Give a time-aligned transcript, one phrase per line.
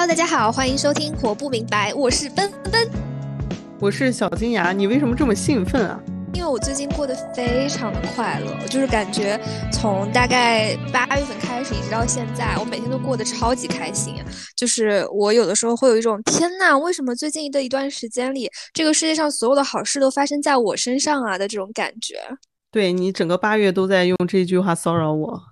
[0.00, 2.88] Hello，大家好，欢迎收听《活不明白》，我是奔奔，
[3.78, 4.72] 我是小金牙。
[4.72, 6.00] 你为什么这么兴奋啊？
[6.32, 9.38] 因为我最近过得非常的快乐，就是感觉
[9.70, 14.14] 从大概八月份开始一直到现在，我每天都过得超级开心。
[14.56, 22.16] 就是我有的时候会有一种天呐，为什么最近的一段时间里，这个世界上所有的好事都发生在我身上啊的这种感觉。
[22.72, 25.42] 对你整个八月都在用这句话骚扰我。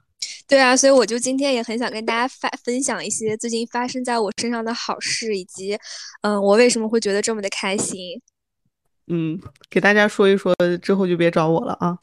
[0.48, 5.78] 对啊，所以我就今天也很想跟大家发分享一些最近发生在我身上的好事，以及
[6.22, 8.20] 嗯，我为什么会觉得这么的开心。
[9.08, 9.38] 嗯，
[9.68, 11.98] 给大家说一说，之后就别找我了啊。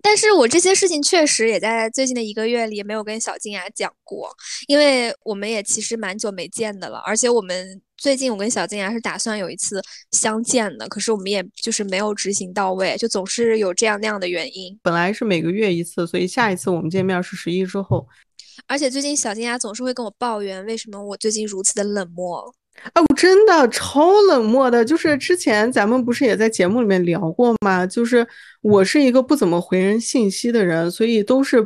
[0.00, 4.28] 但是我这些事情确实也在最近的一个月里没有跟小静雅讲过，
[4.66, 9.80] 因为我们也其实蛮久没见的了，而且我们最近我跟小静雅是打算有一次
[10.10, 14.76] 相见的，可是我们也就是没有执行到位，就总是有这样那样的原因。
[14.82, 18.04] 本来是每个月一次，所以下一次我们见面是十一之后。
[18.66, 22.52] 而且最近小静雅总是会跟我抱怨，为什么我最近如此的冷漠。
[22.92, 24.84] 啊，我真的超冷漠的。
[24.84, 27.86] 就是之前咱们不是也在节目里面聊过吗？
[27.86, 28.26] 就是
[28.62, 31.64] 我是一个不怎么回人信息的人，所以都是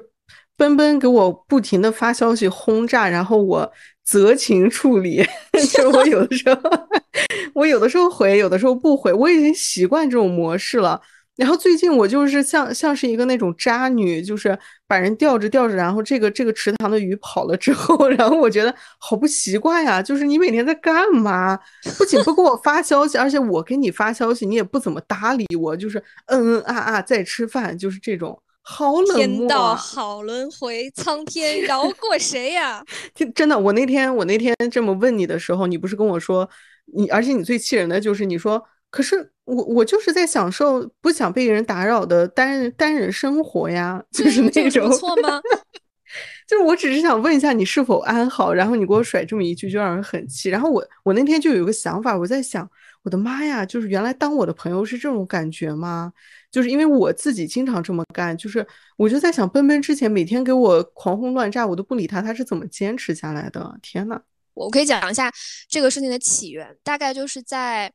[0.55, 3.73] 奔奔给我不停的发消息轰炸，然后我
[4.07, 5.23] 择情处理。
[5.53, 6.61] 就是我有的时候，
[7.55, 11.01] 我有的时候回，有的时候不回，我已经习惯这种模式了。
[11.37, 20.01] 然后最近我就是像像是一个那种渣女，就是把人吊着吊着，然后这个这个池塘的鱼跑了之后， 然后我觉得好不习惯呀。
[20.01, 21.59] 就是你每天在干嘛？
[21.99, 25.99] 不仅不给我发消息，而且我给你发消息，你也不怎么搭理我，就是
[26.29, 29.17] 嗯嗯啊啊在吃饭，就是这种好冷漠。
[29.17, 32.85] 天道好轮回，苍天饶过谁呀？
[33.35, 36.49] 真的，我那天我那天这么问你的时候，你不是跟我说
[36.95, 38.63] 你，而且你最气人的就是你说。
[38.89, 45.41] 可是我我就是在享受不想被人打扰的单人单人生活呀，就是那种错吗？
[46.49, 50.49] 就是我只是想问一下你是否安好，然后你给我甩这么一句，就让人很气。
[50.49, 52.67] 然后我我那天就有个想法，我在想，
[53.03, 56.13] 我的妈呀，就是原来当我的朋友是这种感觉吗？
[56.57, 63.79] 就是因为我自己经常这么干，就是我就在想，奔奔之前每天给我狂轰乱炸，我都不理他，他是怎么坚持下来的？
[63.83, 64.19] 天呐，
[64.55, 65.31] 我可以讲一下
[65.69, 67.93] 这个事情的起源，大概就是在。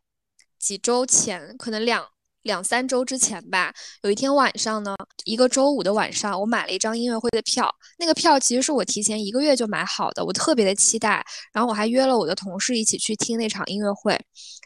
[0.59, 2.05] 几周前，可能两
[2.43, 7.69] 两三周之前吧，有一天晚上呢，一个周五的晚上，我买了一张音乐会的票。
[7.97, 11.23] 那个票其实是我提前一个月就买好的，我特别的期待。
[11.53, 14.19] 然后我还约了我的同事一起去听那场音乐会。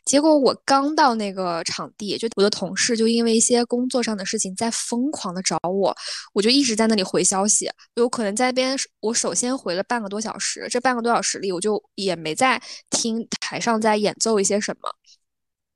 [0.06, 5.94] 结果我刚到那个场地，就我的同事就因为一些工作上的事情在疯狂的找我，
[6.34, 7.69] 我就一直在那里回消息。
[7.96, 14.90] 有可能在那边，我首先回了半个多小时，这半个多小时里，我就也没在听台上在演奏一些什么。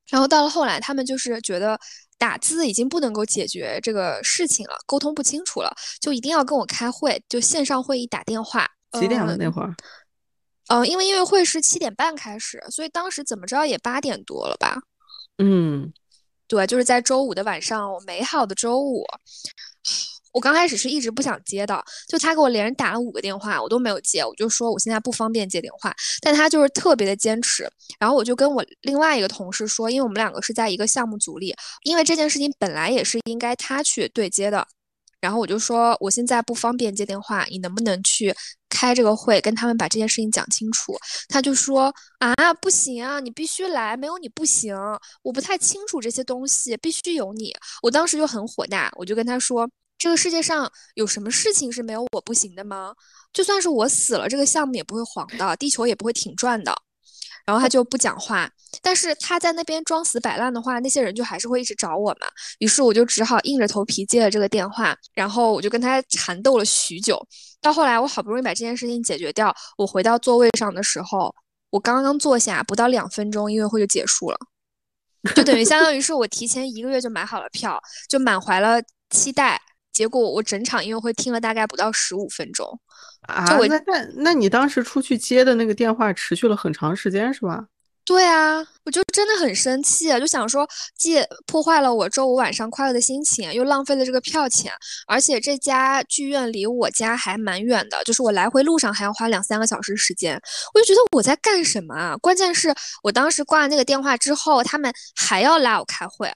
[0.10, 1.80] 然后到了后来，他们就是觉得
[2.18, 8.68] 打字已经不能够解决这个事情了，沟通不清楚了，就一定要跟我开会，就线上会议打电话。
[9.00, 9.76] 几点了那会儿？
[10.68, 14.78] 嗯，因为音乐会是七点半开始，所以当时怎么着也八点多了吧？
[15.38, 15.94] 嗯，
[16.48, 19.06] 对，就是在周五的晚上，美好的周五。
[20.32, 27.70] 我刚开始是一直不想接的，就他给我连着打了五个电话，我都没有接，我就说我现在不方便接电话，但他就是特别的坚持，
[28.00, 34.68] 然后我就跟我另外一个同事说，因为我们两个是在一个项目组里，因为这件事情本来也是应该他去对接的，
[35.20, 38.34] 然后我就说我现在不方便接电话，你能不能去
[38.70, 40.96] 开这个会，跟他们把这件事情讲清楚？
[41.28, 44.76] 他就说啊，不行啊，你必须来，没有你不行，
[45.24, 47.52] 我不太清楚这些东西，必须有你。
[47.82, 49.68] 我当时就很火大，我就跟他说。
[50.00, 52.96] 这个世界上有什么事情是没有我不行的吗？
[53.34, 56.74] 就算是我死了，这个项目也不会黄的，地球也不会停转的。
[57.46, 58.50] 然后他就不讲话，
[58.82, 62.28] 但是他在那边装死摆烂的话，那些人就还是会一直找我嘛。
[62.60, 67.20] 于是我就只好硬着头皮接了这个电话，然后我就跟他缠斗了许久。
[67.60, 71.34] 到后来，我好不容易把这件事情解决掉，我回到座位上的时候，
[71.72, 74.38] 我刚刚坐下不到两分钟，音乐会就结束了，
[75.36, 78.80] 就等于相当于是我提前一个月就买好了票，就满怀了
[79.10, 79.60] 期待。
[80.00, 82.80] 结果我整场音乐会听了大概不到十五分钟，
[83.28, 87.66] 啊，那那那你当时出去接的那个电话持续了很长时间是吧？
[88.06, 90.66] 对啊，我就真的很生气，就想说
[90.98, 94.72] 既破坏了我周五晚上快乐的心情，又浪费了这个票钱，
[95.06, 100.42] 而且这家剧院离我家还蛮远的，就是我来回路上还要花两三个小时时间，
[100.74, 102.16] 我就觉得我在干什么啊？
[102.22, 102.74] 关键是
[103.04, 106.32] 我当时挂了那个电话之后，他们还要拉我开会。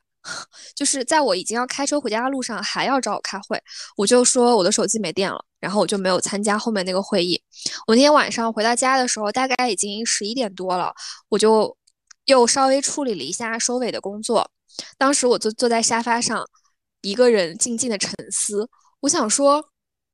[0.75, 3.61] 就是在我已经要开车回家的路上，还要找我开会，
[3.97, 7.41] 我就说我的手机没电了，然后我就没有参加后面那个会议。
[7.87, 10.93] 我那天晚上回到家的时候，大概已经十一点多了，
[11.29, 11.75] 我就
[12.25, 14.49] 又稍微处理了一下收尾的工作。
[14.97, 16.43] 当时我坐坐在沙发上，
[17.01, 18.67] 一个人静静的沉思。
[19.01, 19.63] 我想说，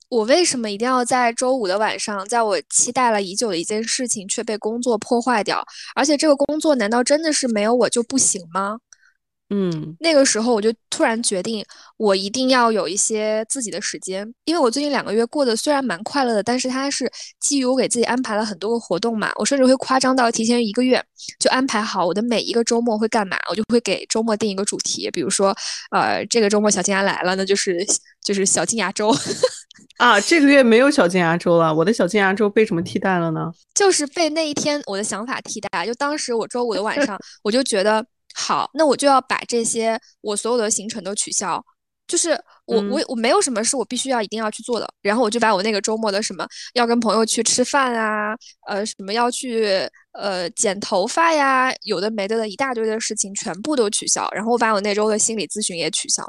[0.09, 5.63] 我为什么一定要在周五的晚上，在我期待了已久的一件事情却被工作破坏掉？
[5.95, 8.79] 而且这个工作难道真的是没有我就不行吗？
[9.51, 11.65] 嗯，那个时候我就突然决定，
[11.97, 21.03] 我一定要有一些自己的时间，因为我最近两个月过得虽然蛮快乐的，但是它是基于我给自己安排了很多个活动嘛，我甚至会夸张到提前一个月
[21.39, 25.55] 就安排好我的每一个周末会干嘛，我就会给周末定一个主题，比如说，
[25.89, 27.83] 呃，这个周末小金牙来了，那就是
[28.23, 29.11] 就是小金牙周
[29.97, 33.51] 啊，这个月没有小金牙周了，我的小金牙周被什么替代了呢？
[33.73, 38.05] 就是被那一天我的想法替代，就当时我周五的晚上， 我就觉得。
[38.39, 41.61] 好，那我就要把这些我所有的行程都取消，
[42.07, 42.31] 就是
[42.65, 48.33] 我我我没有什么是我必须要一定要去做的，然后我就把我那个周末的什么要跟朋友去吃饭啊，
[48.67, 56.25] 呃什么要去呃剪头发呀，有的没的的一大堆的事情全部都取消，然后我把我那周的心理咨询也取消，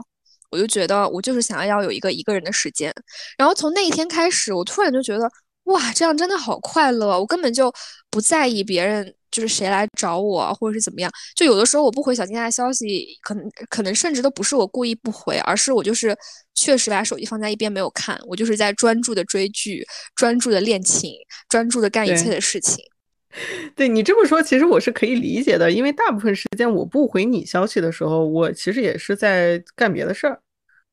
[0.50, 2.92] 我就觉得我就是想要要有一个一个人的时间，
[3.38, 5.30] 然后从那一天开始，我突然就觉得
[5.64, 7.72] 哇，这样真的好快乐，我根本就
[8.10, 9.14] 不在意别人。
[9.30, 11.10] 就是谁来找我，或者是怎么样？
[11.36, 16.16] 就有的时候我不回小金的消息，可能可能甚至都不是我故意不回，而是我就是
[16.54, 21.12] 确实把手机放在一边没有看，我就是在专注的追剧，专注的练琴，
[21.48, 22.84] 专注的干一切的事情。
[23.76, 30.40] 对你这么说，其实我是可以理解的，因为大部分时间我不回你消息的时候，我其实也是在干别的事儿。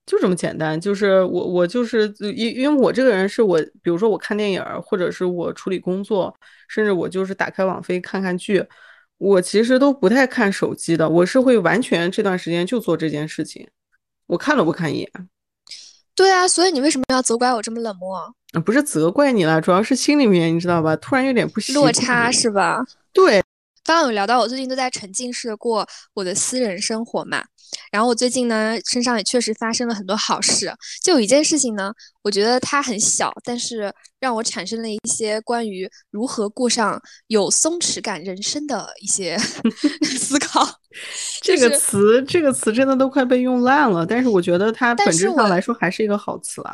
[0.07, 6.33] 就这么简单，就是我我就是因因为我这个人是我，比如说我看电影，或者是我处理工作，
[6.69, 8.65] 甚至我就是打开网飞看看剧，
[9.17, 13.67] 我其实都不太看手机的，我是会完全这段时间就做这件事情，
[14.27, 15.11] 我看都不看一眼。
[16.15, 18.33] 对啊，所以你为什么要责怪我这么冷漠？
[18.65, 22.81] 不是责怪你了，主要是心里面你知道吧，突然有点不落差是吧？
[23.11, 23.43] 对。
[23.87, 27.41] 刚刚有聊到我最近都在沉浸式的过我的私人生活嘛，
[27.89, 30.69] 然后我最近呢身上也确实发生了很多好事，
[31.01, 33.89] 就有一件事情呢，我觉得它很小，但是
[34.19, 39.37] 让我产生了一些关于如何过上有松弛感人生的一些
[40.19, 40.67] 思考。
[41.41, 46.73] 这个词，这个词真的都快被用烂了，但是我觉得它本质上来说还是一个好词啊。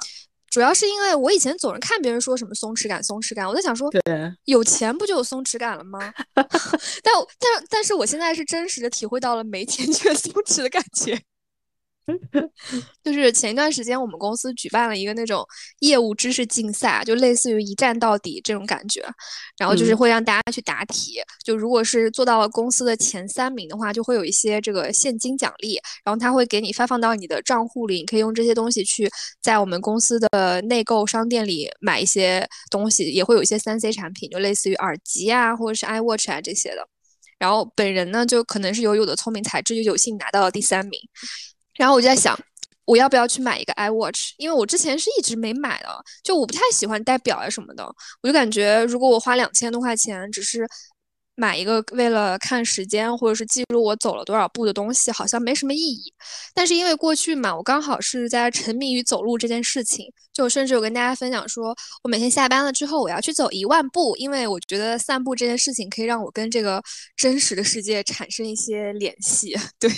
[0.54, 3.90] 主要是因为我以前总是看别人说什么松弛感，松弛感，我在想说，
[4.46, 6.14] 有钱不就有松弛感了吗？
[6.36, 11.20] 但但但是我现在是真实的体会到了没钱却松弛的感觉。
[13.02, 15.46] 就是前一段时间，我们公司举办了一个那种
[15.80, 19.06] 业务知识竞赛，就类似于一站到底这种感觉。
[19.58, 25.80] 然后就是会让大家去答题，就如果是做到了公司的前三名的话，就会有一些这个现金奖励。
[26.04, 29.10] 然后他会给你发放到你的账户里，你可以用这些东西去
[29.42, 36.86] 在我们公司的内购商店里买一些东西，也会有一些三 C 产品，就类似于耳机啊，或者是 iWatch 啊这些的。
[37.40, 41.00] 然后本人呢，就可能是有有的聪明才智，就有幸拿到了第三名。
[41.76, 42.38] 然后我就在想，
[42.86, 44.32] 我要不要去买一个 iWatch？
[44.38, 45.90] 因为我之前是一直没买的，
[46.24, 47.86] 就我不太喜欢戴表啊什么的，
[48.22, 50.68] 我就感觉如果我花两千多块钱，只是。
[51.36, 56.14] 买一个为了看时间或者是记录我走了多少步的东西，好像没什么意义。
[56.54, 66.82] 但是因为过去嘛，我刚好是在沉迷于走路这件事情，就甚至有跟大家分享说，我每天下班了之后，我要去走一万步，因为我觉得散步这件事情可以让我跟这个
[67.18, 69.56] 真实的世界产生一些联系。
[69.80, 69.90] 对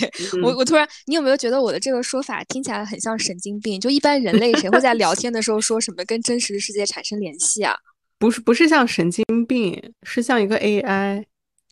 [0.42, 3.80] 我，我突然，你有没有觉得我的这个说法听起来很像神经病？
[3.80, 7.76] 就一般人类谁会在聊天的时候说什么跟真实的世界产生联系啊？
[8.18, 11.26] 不是不是像神经病，是像一个 AI。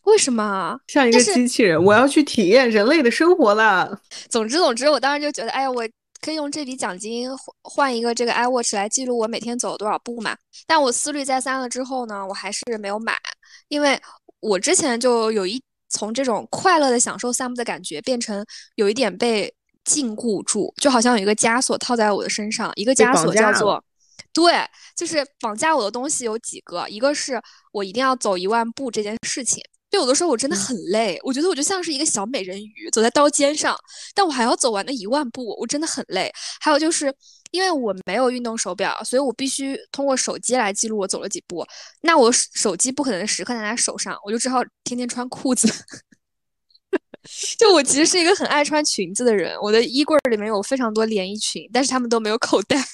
[0.04, 0.78] 为什么？
[0.88, 4.00] 像一个机器人，我要去体验人类的生活了。
[4.28, 5.82] 总之总之，我当时就觉得，哎呀，我
[6.20, 10.36] 可以用这笔奖金换换一个这个 iWatch 来记录我每天走了多少步嘛。
[10.66, 13.14] 但我思虑再三了之后呢，我还是没有买，
[13.68, 14.00] 因为
[14.40, 18.44] 我之前就有一从这种快乐的享受散步的感觉，变成
[18.76, 19.52] 有一点被
[19.84, 23.82] 禁锢住，就好像有一个枷锁套在我的身上，一个枷锁叫做。
[24.32, 24.52] 对，
[24.96, 29.62] 就是绑架我的东西有几个，一个是我一定要走一万步这件事情，
[29.94, 33.78] 就有的时候我真的很累，我觉得我就像是一个小美人鱼走在刀尖上，
[34.12, 36.32] 但我还要走完那一万步，我真的很累。
[36.60, 37.14] 还有就是
[37.52, 41.64] 因为我没有运动手表，所以我必须通过手机来记录我走了几步，
[42.00, 45.72] 那我手机不可能时刻拿在手上，我就只好天天穿裤子。
[47.56, 52.84] 就我其实是一个很爱穿裙子的人，我的衣柜里面有非常多连衣裙，但是他们都没有口袋。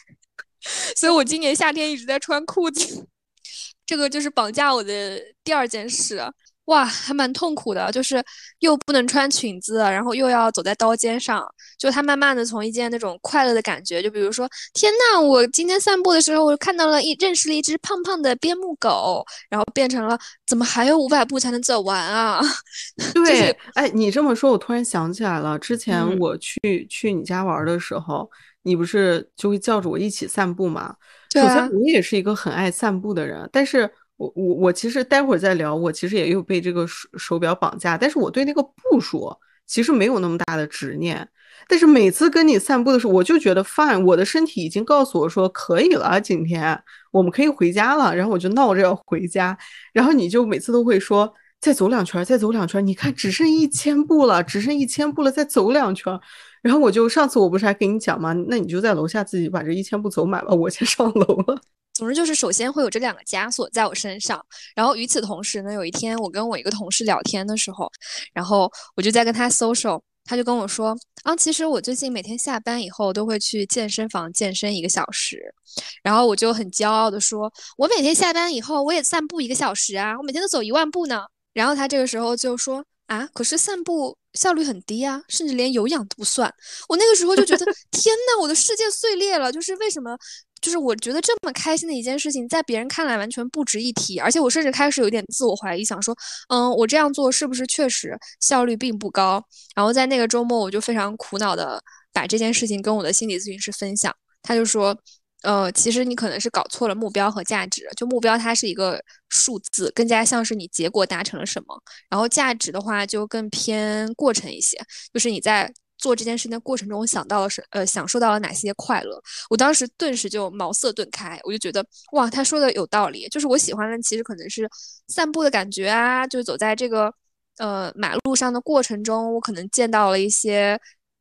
[0.95, 3.07] 所以我今年夏天一直在穿裤子，
[3.87, 6.23] 这个就是绑架我的第二件事。
[6.71, 8.23] 哇，还蛮痛苦的，就是
[8.61, 11.45] 又不能穿裙子，然后又要走在刀尖上。
[11.77, 22.41] 就他慢慢的从一件那种快乐的感觉，就比如说，天呐，我今天散步的时候，我看到了一认识了一只胖胖的边牧狗，然后变成了怎么还有五百步才能走完啊？
[23.15, 28.31] 对，哎，你这么说，我突然想起来了，之前我去去你家玩的时候。
[28.63, 30.95] 你不是就会叫着我一起散步吗？
[31.33, 39.35] 首先，我也是一个很爱散步的人，但是我我我其实待会儿再聊，我其实也有被这个手手表绑架，但是我对那个步数
[39.67, 41.27] 其实没有那么大的执念。
[41.67, 46.79] 但是每次跟你散步的时候，我就觉得 fine，我的身体已经告诉我说可以了，今天
[47.13, 49.57] 我们可以回家了，然后我就闹着要回家，
[49.95, 56.21] 然后你就每次都会说再走两圈，再走两圈，你看只剩一千步了，只剩一千步了，再走两圈。
[56.61, 58.35] 然后我就上次我不是还跟你讲吗？
[58.49, 61.59] 那你就在楼下自己把这一千步走满吧，我先上楼了。
[62.01, 64.43] 总之就是，首先会有这两个枷锁在我身上，
[64.75, 67.93] 然后与此同时呢，有一天我跟我一个同事聊天的时候，
[68.33, 75.55] 然后我就在跟他 social，他就跟我说啊，其实我最近每天下班以后都会去健身房健身一个小时，
[76.03, 81.25] 然后我就很骄傲的说，我每天下班以后我也散步一个小时啊，我每天都走一万步呢。
[81.53, 84.17] 然后他这个时候就说啊，可是散步。
[84.35, 86.49] 效率很低啊，甚至连有氧都不算。
[86.89, 89.51] 我那个时候就觉得， 天呐，我的世界碎裂了。
[89.51, 90.17] 就是为什么？
[90.61, 94.19] 就是我觉得这么开心的一件事情，在别人看来完全不值一提。
[94.19, 96.17] 而且我甚至开始有点自我怀疑，想说，
[96.49, 99.43] 嗯，我这样做是不是确实效率并不高？
[99.75, 104.97] 然后在那个周末，我就非常苦恼的把这件事情跟我的心理咨询师分享，他就说。
[105.43, 107.89] 呃，其实你可能是搞错了目标和价值。
[107.97, 111.83] 就目标它是一个数字，更加像是你结果达成了什么。
[112.11, 114.77] 然后价值的话就更偏过程一些，
[115.15, 119.23] 就是你在做这件事情的过程中我想到了什呃享受到了哪些快乐。
[119.49, 123.29] 我当时顿时就茅塞顿开，我就觉得哇，他说的有道理。
[123.29, 124.69] 就是我喜欢的其实可能是
[125.09, 127.13] 散步的感觉啊，就走在这个
[127.59, 130.81] 呃马路上的过程中，我可能见到了一些。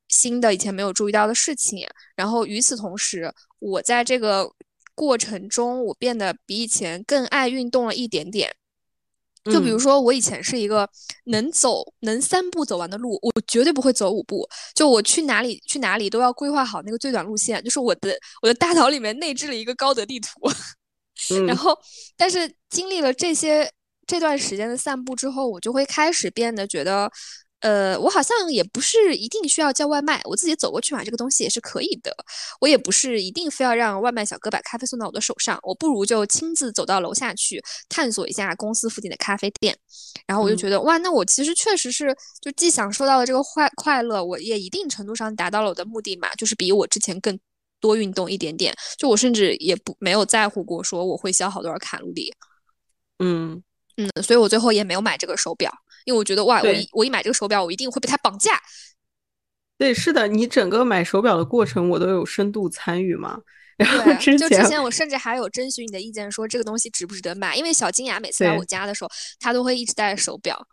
[0.09, 4.51] 新的以前没有注意到的事情，然后与此同时，我在这个
[4.95, 8.51] 过程中，我变得比以前更爱运动了一点点。
[9.51, 10.89] 就比如说，我以前是一个
[11.25, 14.47] 能走能三步走完的路，我绝对不会走五步。
[14.75, 20.29] 就我去哪里去哪里都要规划好那个最短路线，就是我的我的大脑里面内置了一个高德地图。
[21.47, 21.77] 然后，
[22.15, 23.69] 但是经历了这些
[24.07, 27.11] 这段时间的散步之后，我就会开始变得觉得。
[27.61, 32.15] 呃，我好像也不是一定需要叫外卖，我自己走过去买这个东西也是可以的。
[32.61, 39.77] 我也不是一定非要让外卖小哥把咖啡送到我的手上，我不如就亲自走到楼下去探索一下公司附近的咖啡店。
[40.25, 47.37] 然后我就觉得，哇，那我其实确实是就既享受到了这个快快乐，我也一定程度上达到了我的目的嘛，就是比我之前更
[47.81, 48.73] 多运动一点点。
[48.97, 52.33] 就我甚至也不没有在乎过说我会消耗多少卡路里。
[53.19, 53.61] 嗯
[53.97, 55.69] 嗯，所以我最后也没有买这个手表。
[56.05, 58.61] 因为我觉得哇，我一我一买这个手表，我一定会被它绑架。
[59.77, 63.39] 对，是的，你整个买手表的过程，我都有深度参与嘛。
[63.77, 67.55] 然后之前，就之前我甚至还有征询你的意见，说这个东西值不值得买。
[67.55, 70.67] 因为小金牙每次来我家的时候，她都会一直戴手表。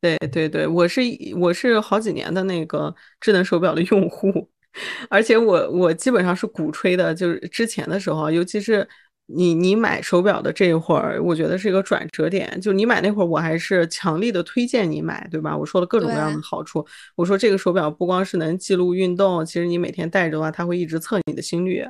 [0.00, 1.00] 对对对，我是
[1.36, 4.50] 我是好几年的那个智能手表的用户，
[5.08, 8.88] 而且我我基本上是鼓吹的，就是之前的时候，尤其是。
[9.30, 12.58] 你你买手表的这一会儿，我觉得是一个转折点。
[12.62, 15.54] 就你买那会儿，我还是强力的推荐你买，对吧？
[15.54, 16.84] 我说了各种各样的好处。
[17.14, 21.84] 我说这个手表不光是能记录运动，其实你每天戴着的话，它会一直测你的心率，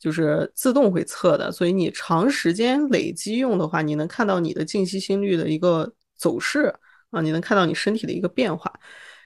[0.00, 1.52] 就是自动会测的。
[1.52, 6.74] 所以你长时间累积用的话，你能看到你的静息心率的一个走势
[7.10, 8.72] 啊，你能看到你身体的一个变化。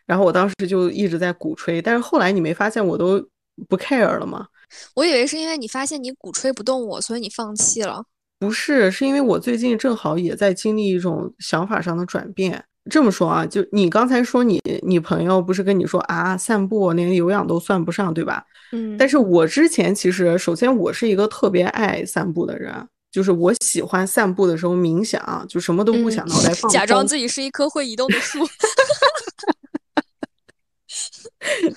[0.05, 3.27] 然后我当时就一直在鼓吹，但是后来你没发现我都
[3.71, 4.47] 不 care 了吗？
[4.95, 8.05] 我以为是因为你发现你鼓吹不动我，所以你放弃了。
[8.39, 12.65] 不是，是因为我最近正好也在经历一种想法上的转变。
[12.91, 18.45] 这么说啊，就你刚才说你你朋友不是跟你说啊，散步连有氧都算不上，对吧？
[18.73, 18.97] 嗯。
[18.99, 22.75] 但是我之前其实，首先我是一个特别爱散步的人，
[23.11, 28.41] 就是我喜欢散步的时候冥想，就什么都不想，脑袋放假装自己是一棵会移动的树。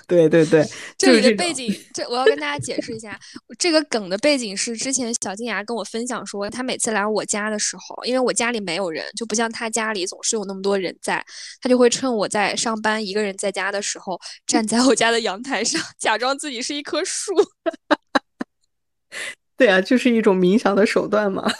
[0.07, 0.65] 对 对对，
[0.97, 3.19] 这里的背景，这我要跟大家解释一下，
[3.59, 11.23] 这个梗的背景是之前小金牙跟我分享说，他每次来我家的时候，因为我家里没有人，就不像他家里总是有那么多人在，
[11.61, 17.33] 他就会趁我在上班一个人在家的时候，站在我家的阳台上，假装自己是一棵树。
[19.57, 21.51] 对啊，就是一种冥想的手段嘛。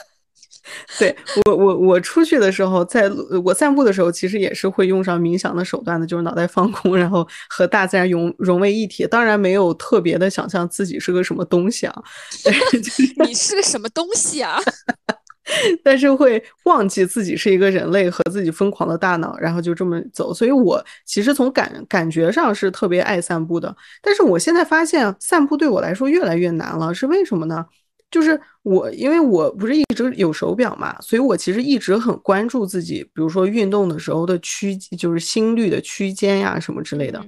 [0.99, 1.15] 对
[1.45, 3.09] 我，我我出去的时候，在
[3.43, 9.05] 我散步的时候，其实也是会用上冥想的手段的，就是脑袋放空，然后和大自然融融为一体。
[9.07, 12.03] 当然没有特别的想象自己是个什么东西啊，
[13.25, 14.59] 你是个什么东西啊？
[15.81, 20.33] 但是会忘记自己是一个人类和自己疯狂的大脑，然后就这么走。
[20.33, 27.65] 所以我其实从感感觉上是特别爱散步的，但是我现在发现散步对我来说越来越难了，是为什么呢？
[28.09, 37.23] 就是我，因为我不是一直有手表嘛，所以我其实一直很关注自己，比如说运动的时候的区，就是心率的区间呀什么之类的。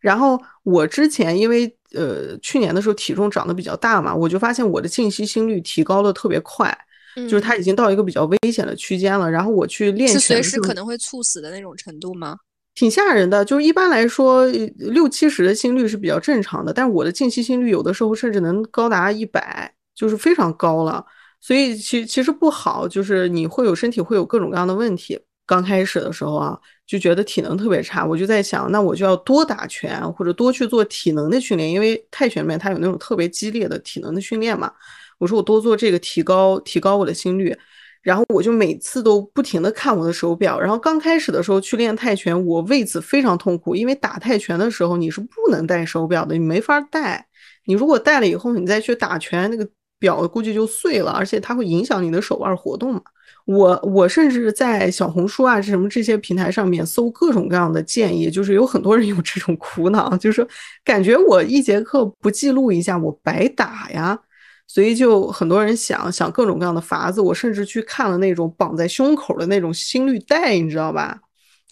[0.00, 6.76] 然后我之前因为呃去年的时候体重长得比较大嘛，我就发现我的静息心率提高的特别快，
[7.14, 9.30] 就是它已经到一个比较危险的区间了。
[9.30, 12.38] 然后我去练是随时可能会猝死的那种程度吗？
[12.74, 14.48] 挺吓人的，就是一般来说
[14.78, 19.72] 六七十的心率是比较正常的，但是我的静息心率有的时候甚至能高达一百。
[19.94, 21.04] 就是非常高了，
[21.40, 25.18] 所以其其实不好，就是你会有身体会有各种各样的问题。
[25.46, 34.72] 刚开始的时候啊，就觉得体能特别差，我就在想，那我就要多打拳或者多去做体能的训练，因为泰拳里面它有那种特别激烈的体能的训练嘛。
[35.18, 37.54] 我说我多做这个，提高提高我的心率。
[38.00, 40.58] 然后我就每次都不停的看我的手表。
[40.58, 47.26] 然后刚开始的时候去练泰拳，我为此非常痛苦，因为打泰拳的时候你是不能戴手表的，你没法戴。
[47.66, 49.68] 你如果戴了以后，你再去打拳那个。
[49.98, 53.00] 表估计就碎了，而且它会影响你的手腕活动嘛。
[53.46, 60.46] 我我甚至在小红书啊什么这些平台上面搜各种各样的建议，就是有很多人有这种苦恼，就是
[60.82, 64.18] 感觉我一节课不记录一下我白打呀，
[64.66, 67.20] 所以就很多人想想各种各样的法子。
[67.20, 71.20] 我甚至去看了那种绑在胸口的那种心率带，你知道吧？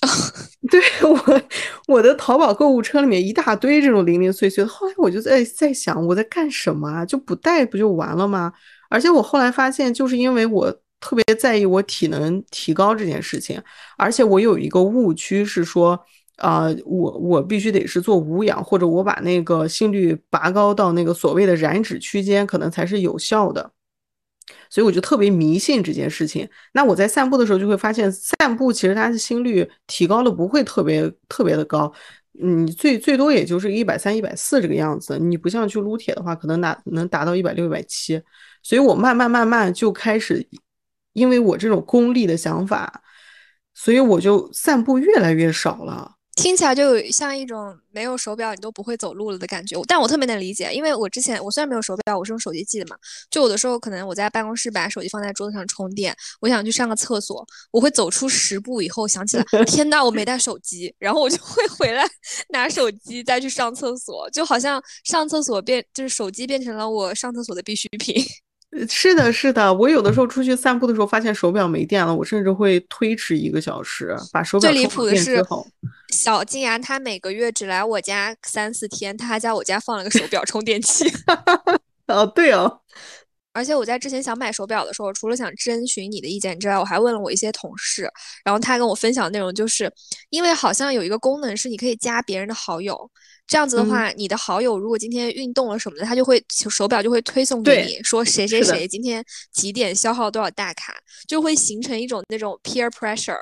[0.71, 1.43] 对我，
[1.87, 4.69] 我的淘宝购物车里面一大堆这种零零碎碎的。
[4.69, 7.05] 后来我就在在想，我在干什么啊？
[7.05, 8.53] 就不带不就完了吗？
[8.91, 13.63] 而且我后来发现，就是因为我特别在意我体能提高这件事情，
[13.97, 15.99] 而且我有一个误区是说，
[16.39, 23.71] 啊，我我必须得是做无氧，或者我把那个心率拔高到那个所谓的燃脂区间，可能才是有效的。
[24.71, 26.49] 所以我就特别迷信这件事情。
[26.73, 31.93] 那我在散步的时候就会发现，散步其实它的心率提高的不会特别特别的高，
[32.43, 35.19] 嗯，最最多也就是一百三、一百四这个样子。
[35.19, 38.21] 你不像去撸铁的话，可能达能达到一百六、一百七。
[38.63, 40.47] 所以我慢慢慢慢就开始，
[41.13, 43.03] 因为我这种功利的想法，
[43.75, 46.13] 所以我就散步越来越少了。
[46.35, 52.97] 听起来就像一种没有手表你都不会走路了的感觉，但我特别能理解，因为我之前我虽然没有手表，我是用手机记的嘛，
[53.31, 62.03] 就有的时候可能我在办公室把手机放在桌子上充电，我想去上个厕所，我会走出十步以后想起来， 天呐，我没带手机，然后我就会回来
[62.49, 68.25] 拿手机再去上厕所，就好像上厕所变就是手机变成了我上厕所的必需品。
[68.89, 75.45] 是的，是的，我有的时候出去散步的时候，发现手表没电了，我甚至会推迟一个小时把手表最离谱的是，
[76.09, 81.05] 小静啊他每个月只来我家三四天，他还在我家放了个手表充电器。
[82.09, 82.81] 哦，对哦。
[83.53, 88.11] 而且我在之前想买手表的时候，除了想征询你的意见之外，我还问了我一些同事，
[88.45, 89.93] 然后他跟我分享的内容就是，
[90.31, 93.11] 因为好像有一个功能是你可以加别人的好友，
[93.47, 100.95] 这样子的话，你的好友如果今天运动了什么的，他就会手表就会推送给你，说谁谁谁今天几点消耗多少大卡，
[101.29, 103.39] 就会形成一种那种 peer pressure，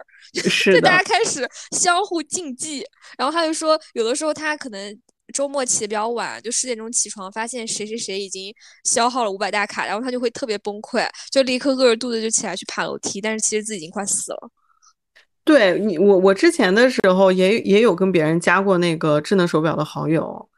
[0.73, 2.85] 就大家开始相互竞技。
[3.17, 5.01] 然后他就说，有的时候他可能。
[5.31, 14.51] 周末起的比较晚，就十点钟起床，发现谁谁谁已经消耗了五百大卡，然后他就会特别崩溃，就立刻饿着肚子就起来去爬楼梯，但是其实自己已经快死了。
[15.43, 20.49] 对你，我我之前的时候也也有跟别人加过那个智能手表的好友，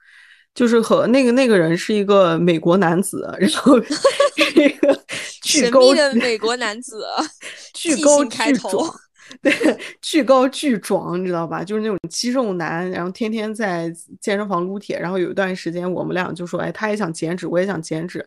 [0.55, 3.79] 就是和那个那个人是一个美国男子，然后
[4.57, 5.01] 那个
[5.45, 7.07] 神秘的美国男子，
[7.73, 8.95] 巨高巨壮。
[9.41, 9.53] 对，
[10.01, 11.63] 巨高巨壮，你知道吧？
[11.65, 13.89] 就是那种肌肉男，然后天天在
[14.21, 14.99] 健身房撸铁。
[14.99, 18.27] 然后有一段时间，我们俩就说，哎，他也想减脂，我也想减脂。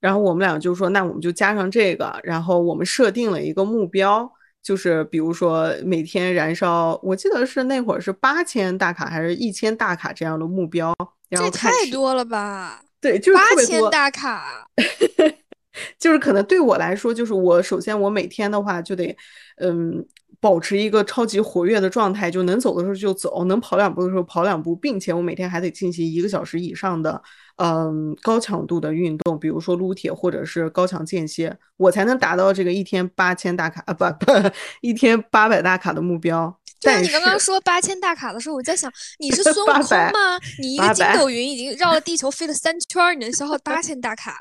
[0.00, 2.18] 然后我们俩就说，那我们就加上这个。
[2.22, 4.30] 然后我们设定了一个目标，
[4.62, 10.94] 就是比如说每天燃烧，我记得是那会儿是八千大卡还是一千大卡这样的目标。
[11.30, 12.82] 这太多了吧？
[13.00, 14.68] 对，就是八千大卡。
[15.98, 19.16] 就是可能对我来说，就是我首先我每天的话就得，
[19.58, 20.06] 嗯。
[20.40, 27.20] 保持一个超级活跃的状态，就能走的时候就走，能跑两步的时候跑两步，并且我每天还得进行一个小时以上的，
[27.56, 34.32] 嗯，高强度的运动，比如说撸铁或者是高强间歇，我才能达到这个一天八千大卡啊，不不，
[34.82, 36.58] 一天八百大卡的目标。
[36.78, 40.38] 对，你刚刚说八千大卡的时候，我在想，你是 孙悟空吗？
[40.60, 44.36] 你一个筋斗云已经绕了地球飞了三圈，你能消耗八千大卡？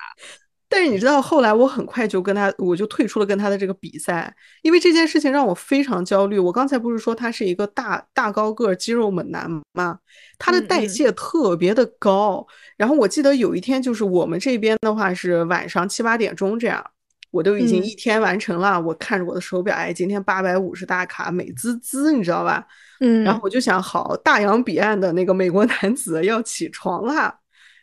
[0.67, 6.39] 但是你知道，后来我很快就跟他，我就退出了跟他的这个比赛，因为这件事情让我非常焦虑。
[6.39, 9.99] 我刚才不是说他是一个大大高个肌肉猛男吗？
[10.39, 12.45] 他的代谢特别的高。
[12.77, 16.83] 然后我记得有一天，就是我们这边的话是晚上七八点钟这样，
[17.29, 18.81] 我都已经一天完成了。
[18.81, 22.65] 我看着我的手表，哎，今天八百五十大卡，美滋滋，你知道吧？
[23.01, 23.23] 嗯。
[23.23, 27.35] 然后我就想，好，大洋彼岸的那个美国男子要起床了。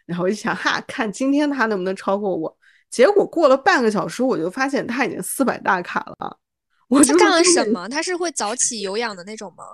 [0.05, 2.59] 然后我就想，哈，看今天他能不能超过我。
[2.93, 6.39] 结果过了半个小时，我就发现他已经四百大卡了。
[6.89, 7.89] 我他干了什么？
[7.89, 9.65] 他是会早起有氧的那种吗？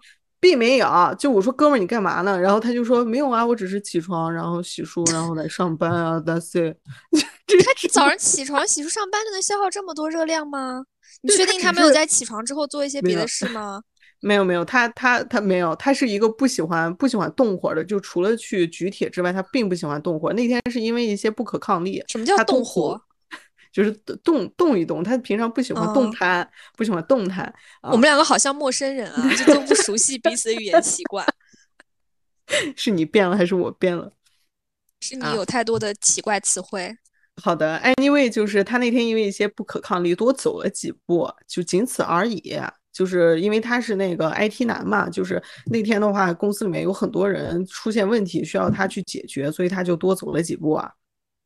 [0.40, 2.38] 并没有，就我说哥们儿你干嘛呢？
[2.38, 6.20] 然后他就说没有啊，我只是起床，然后洗漱，然后来上班啊。
[6.24, 6.76] That's it。
[7.48, 10.84] 他早上起床洗漱上班就能消耗这么多热量吗？
[11.22, 13.82] 你确定他没有在起床之后做一些别的事吗？
[14.22, 20.32] 没有没有，他他他没有，他是一个不喜欢不喜欢动活的，就除了去举铁之外，他并不喜欢动活。
[20.34, 22.00] 那天是因为一些不可抗力。
[22.06, 23.00] 什么叫动活？
[23.78, 23.92] 就是
[24.24, 27.54] 动动一动，他平常不喜欢动弹，不喜欢动弹。
[27.82, 31.24] 我们两个好像陌生人啊，就都不熟悉彼此的语言习惯。
[32.74, 34.12] 是你变了还是我变了？
[35.00, 36.92] 是你有太多的奇怪词汇。
[37.40, 42.58] 好的，Anyway，就是他那天因为一些不可抗力多走了几步，就仅此而已。
[42.92, 50.90] 就是因为他是那个 IT 男嘛，就是那天的话，公司里面有很多人出现问题需要他去解决，所以他就多走了几步啊。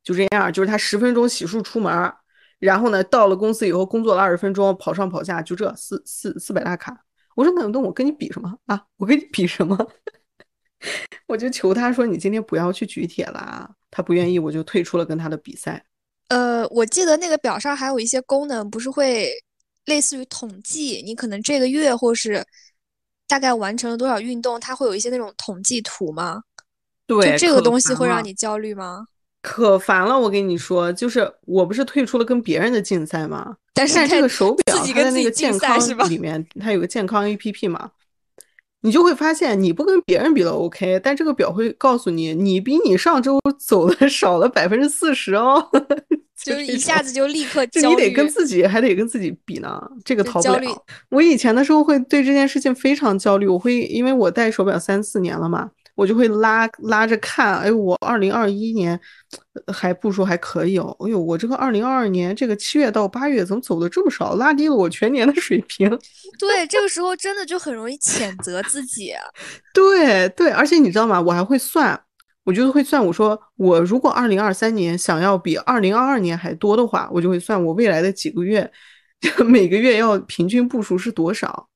[0.03, 2.12] 就这样，就是他十分钟洗漱出门，
[2.62, 7.05] 然后呢，到了公司以后工作了二十分钟，跑上跑下，就这四四四百大卡。
[7.35, 8.85] 我说那那我跟你比什么啊？
[8.96, 9.77] 我跟你比什么？
[11.27, 15.85] 我就求他说你今天不要去举铁了，他不愿意，我就退出了跟他的比赛。
[16.29, 19.31] 呃，我记得那个表上还有一些功能，不是会。
[19.87, 22.46] 类似于统计，你可能这个月或是
[23.27, 26.40] 大概完成了多少运动，它会有一些那种统计图吗？
[27.05, 29.07] 对，这个东西会让你焦虑吗？
[29.42, 33.57] 可烦了，我跟你说，就是我不是退出了跟别人的竞赛吗？
[33.74, 35.78] 但是这个手表它在那个健康
[36.09, 37.90] 里面，它有个健康 APP 嘛，
[38.83, 45.68] 你就会发现你不跟别人比了 OK，但这个表会告诉你，你比你上周走的 少了百分之四十哦。
[46.42, 50.85] 就是一下子就立刻就你得跟自己还得跟自己比呢，这个逃不了。
[51.09, 58.98] 我以前的时候会对这件事情非常焦虑，我会因为我戴手表三四年了嘛，我就会拉拉着看，哎，我二零二一年
[59.72, 65.88] 还步数还可以哦，哎呦，我这个二零二二年这个七月到八月怎么走的这么少，拉低了我全年的水平。
[66.38, 69.12] 对，这个时候真的就很容易谴责自己。
[69.74, 71.20] 对对，而且你知道吗？
[71.20, 72.00] 我还会算。
[72.44, 78.68] 我就会算，我说我如果二零二三年想要比二零二二年还多的话，我就会算我未来的几个月，
[79.46, 81.68] 每个月要平均步数是多少。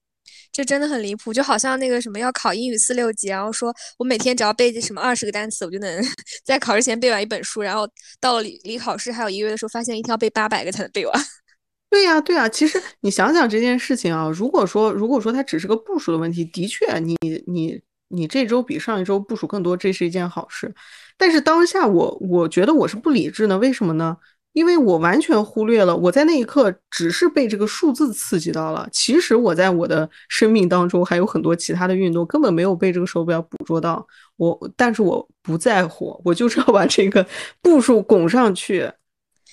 [0.57, 6.03] 这真的很离谱，就好像那个什么要考英语四六级，然后说我每天只要背什么二十个单词，我就能
[6.47, 7.87] 在考试前背完一本书，然后
[8.19, 11.14] 到了离离考试还有一个月的时候，发现一天要背八百个才能背完。
[11.90, 17.16] 对呀，对呀，其实你想想这件事情啊，如果说如果说它只是个部署的问题，的确，你
[17.47, 17.83] 你。
[18.09, 20.73] 你这周比上一周部署更多，这是一件好事。
[21.16, 24.16] 但是当下我我觉得我是不理智的，为什么呢？
[24.57, 28.88] 因为我完全忽略了，我在那一刻只是被这个数字刺激到了。
[28.90, 34.07] 其实我在我的生命当中还有很多其他的运动，根本没有被这个手表捕捉到。
[34.37, 37.27] 我，但是我不在乎，我就是要把这个
[37.61, 38.90] 步数拱上去，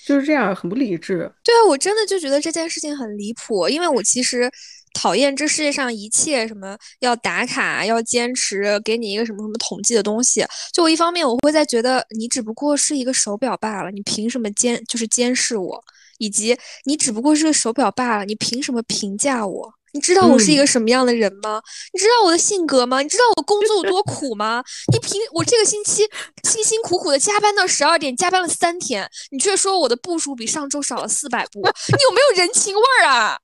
[0.06, 1.30] 就是这样，很不理智。
[1.44, 4.50] 对啊，我真的就觉得这件事情很离谱，因为我其实。
[4.94, 10.42] 讨厌这世界上一切什么要打卡、要坚持，给你一个什么什么统计的东西。
[10.72, 15.84] 就我一方面，我会在觉得你只不过是一个手表罢了，你凭什么监就是监视我？
[16.18, 19.74] 以及你只不过是个手表罢了，你凭什么评价我？
[19.92, 21.60] 你知道我是一个什么样的人吗？
[21.92, 23.00] 你知道我的性格吗？
[23.00, 24.62] 你知道我工作有多苦吗？
[24.92, 26.02] 你凭我这个星期
[26.42, 33.38] 辛辛苦苦的加班到十二点，加班了三天，你却说我的步数比上周少了四百步，你有没有人情味儿啊？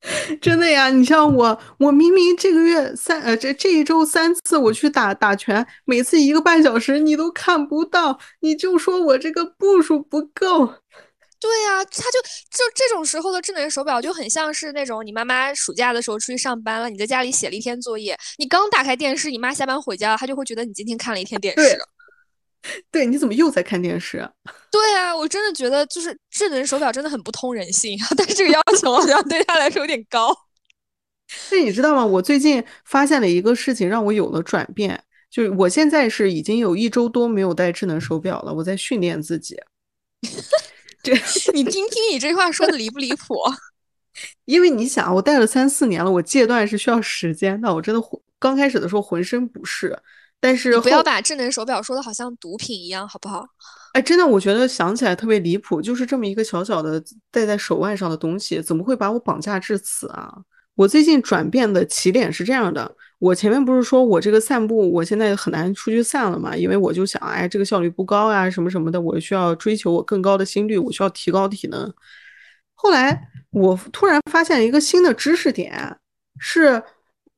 [0.40, 10.72] 真的呀，你像我，我明明这个月三呃这这一周三次我去打打拳，每次一个半小时，你都看不到，你就说我这个步数不够。
[11.40, 21.78] 对呀，他就就这种时候的智能手表就很像是那种你妈妈暑假的时候出去上班了，你在家里写了一天作业，你刚打开电视，你妈下班回家，她就会觉得你今天看了一天电视。
[22.90, 24.28] 对，你怎么又在看电视？
[24.70, 30.34] 对啊，我真的觉得就是智能手表真的很不通人性， 但是这个要求好像对他来说有点高。
[31.50, 32.04] 那你知道吗？
[32.04, 39.56] 我最近发现了一个事情，让我有了转变，就是我现在是已经有一周多没有戴智能手表了，我在训练自己。
[41.02, 41.12] 这
[41.52, 43.36] 你听听你这话说的离不离谱？
[44.46, 48.00] 因为你想，我戴了三四年了，我戒断是需要时间的，我真的
[48.38, 49.96] 刚开始的时候浑身不适。
[50.40, 53.44] 但是不要把智能手表说的好像毒品一样，好不好？
[53.92, 60.32] 哎，真的，我觉得想起来特别离谱，就是这么一个小小的戴在手腕上的东西，怎么会把我绑架至此啊？
[60.76, 71.92] 我最近转变的起点是这样的，我前面不是说我这个散步，我现在很难出去散了嘛，因为我就想，哎，这个效率不高呀，什么什么的，我需要追求我更高的心率，我需要提高体能。
[72.74, 75.98] 后来我突然发现一个新的知识点
[76.38, 76.80] 是。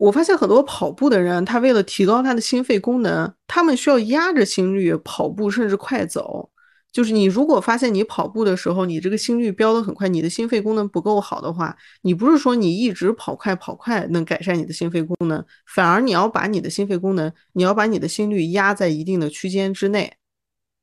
[0.00, 6.50] 我发现很多跑步的人，他为了提高他的心肺功能，他们需要压着心率跑步，甚至快走。
[6.90, 20.10] 就是你如果发现你跑步的时候，你这个心率飙得很快，你的心肺功能不够好的话，你不是说你一直跑快跑快能改善你的心肺功能，反而你要把你的心肺功能，你要把你的心率压在一定的区间之内，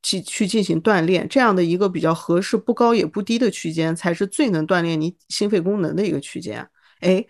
[0.04, 6.66] 去去进行锻炼，这样的一个比较合适、不高也不低的区间，才是最能锻炼你心肺功能的一个区间。
[7.02, 7.26] 哎，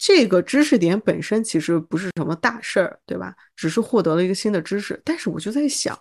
[0.00, 3.34] 这个知识点本身其实不是什么大事儿，对吧？
[3.54, 5.96] 只是获得了一个新的知识，但是我就在想，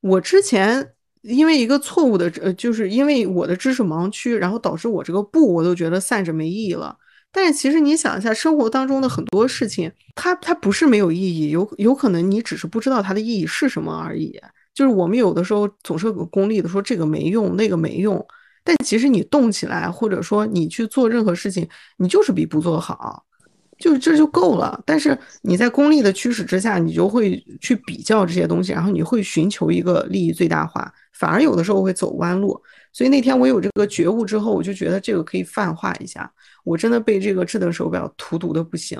[0.00, 0.92] 我之前。
[1.22, 6.96] 因为一个错误的，呃，就是因为我的知识盲区，然后导致我这个步我都觉得散着没意义了。
[7.32, 14.40] 但是其实你想一下，生活当中的很多事情，它它不是没有意义，有有可能你只是不知道它的意义是什么而已。
[14.72, 18.24] 就是我们有的时候总是功利的说这个没用，那个没用，
[18.66, 21.66] 但其实你动起来，或者说你去做任何事情，
[21.98, 23.24] 你就是比不做好。
[23.78, 32.58] 就这就够了，但是你在功利的驱使之下，你就会去比较这些东西，然后你会寻求一个利益最大化，反而有的时候会走弯路。
[32.92, 36.32] 所以那天我有这个觉悟之后，我就觉得这个可以泛化一下。
[36.64, 38.98] 我真的被这个智能手表荼毒的不行，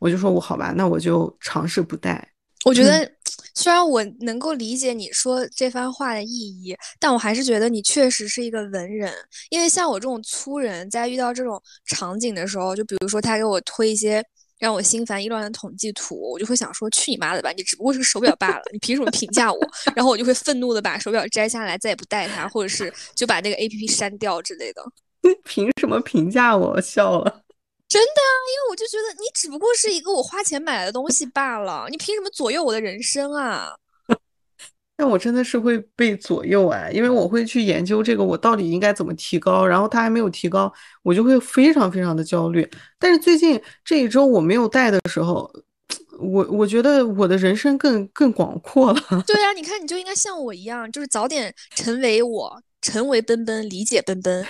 [0.00, 2.28] 我就说我好吧，那我就尝试不戴。
[2.64, 3.08] 我觉得。
[3.56, 9.12] 虽然我能够理解你说这番话的意义，但我还是觉得你确实是一个文人。
[9.50, 14.22] 因为像我这种粗人，在遇到这种场景的时候，就比如说他给我推一些
[14.58, 17.50] 让我心烦意乱的统计图，我就会想说：去你妈的吧！
[17.52, 19.58] 你只不过是个手表罢了，你凭什么评价我？
[19.96, 24.82] 然后我就会愤怒的把手表摘下来，再也不戴它，或者是就把那个 A P P 删掉之类的。
[25.22, 26.78] 你 凭什么评价我？
[26.80, 27.42] 笑了。
[27.88, 33.74] 真的啊，因为我就觉得你只不过是一个我花钱买的东西罢了，你凭什么左右我的人生啊？
[34.96, 40.72] 但我真的是会被左右哎，因为我会去研究这个，我到底应该怎么提高，然后他还没有提高，
[41.02, 42.68] 我就会非常非常的焦虑。
[42.98, 45.50] 但是最近这一周我没有带的时候，
[46.18, 49.00] 我我觉得我的人生更更广阔了。
[49.26, 54.44] 对啊， 你看你就应该像我一样，就是早点成为我，成为奔奔，理解奔奔。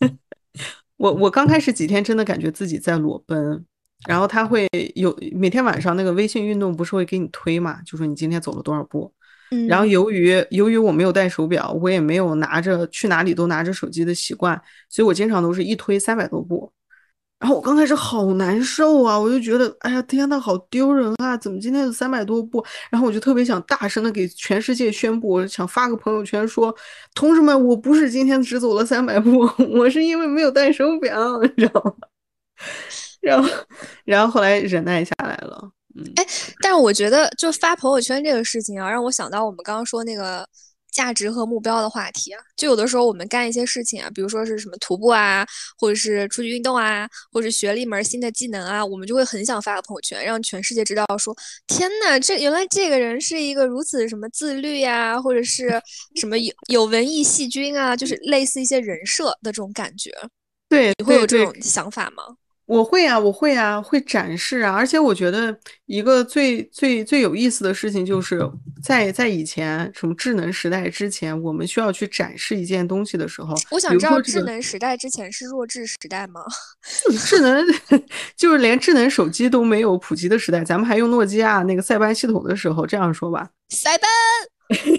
[1.04, 3.62] 我我刚开始几天真的感觉自己在裸奔，
[4.08, 9.12] 然后他会有每天晚上那个微信运动不是会给你推嘛，就说你今天走了多少步。
[9.50, 16.72] 嗯，然后由于由于我没有戴手表，我也没有拿着去哪里都拿着手机的习惯，所以我经常都是一推三百多步。
[17.44, 21.36] 然后我刚开始好难受啊，我就觉得，哎呀，天呐，好丢人啊！
[21.36, 22.64] 怎么今天有三百多步？
[22.88, 26.74] 然后我就特别想大声的给全世界宣布，我想发个朋友圈说，
[27.14, 29.40] 同志们，我不是今天只走了三百步，
[29.76, 31.92] 我是因为没有戴手表，你知道吗？
[33.20, 33.48] 然后，
[34.06, 35.70] 然后后来忍耐下来了。
[35.96, 36.24] 嗯，哎，
[36.62, 40.48] 但是我觉得就发朋友圈这个事情啊，让我想到我们刚刚说那个。
[40.94, 45.44] 价值和目标的话题啊，就有的时候我们干一些事情啊，比如说是什么徒步啊，
[45.76, 55.68] 或者是出去运动啊，或者学了一门新的技能啊，我们就会很想发个朋友圈，让全世界知道，说天呐，这原来这个人是一个如此什么自律呀，或者是
[56.14, 60.12] 什么有有文艺细菌啊，就是类似一些人设的这种感觉。
[60.68, 62.36] 对，你会有这种想法吗？
[62.66, 65.54] 我会啊，我会啊，会展示啊，而且我觉得
[65.86, 68.40] 一个最最最有意思的事情，就是
[68.82, 76.40] 在在以前什么智能时代之前，我们需要去展示一件东西的时候，我想知道智能时代之前是弱智时代吗？
[77.26, 77.66] 智能，
[78.34, 84.08] 就是连智能手机都没有普及的时代，咱们还用诺基亚那个塞班系统的时候，这样说吧，塞班，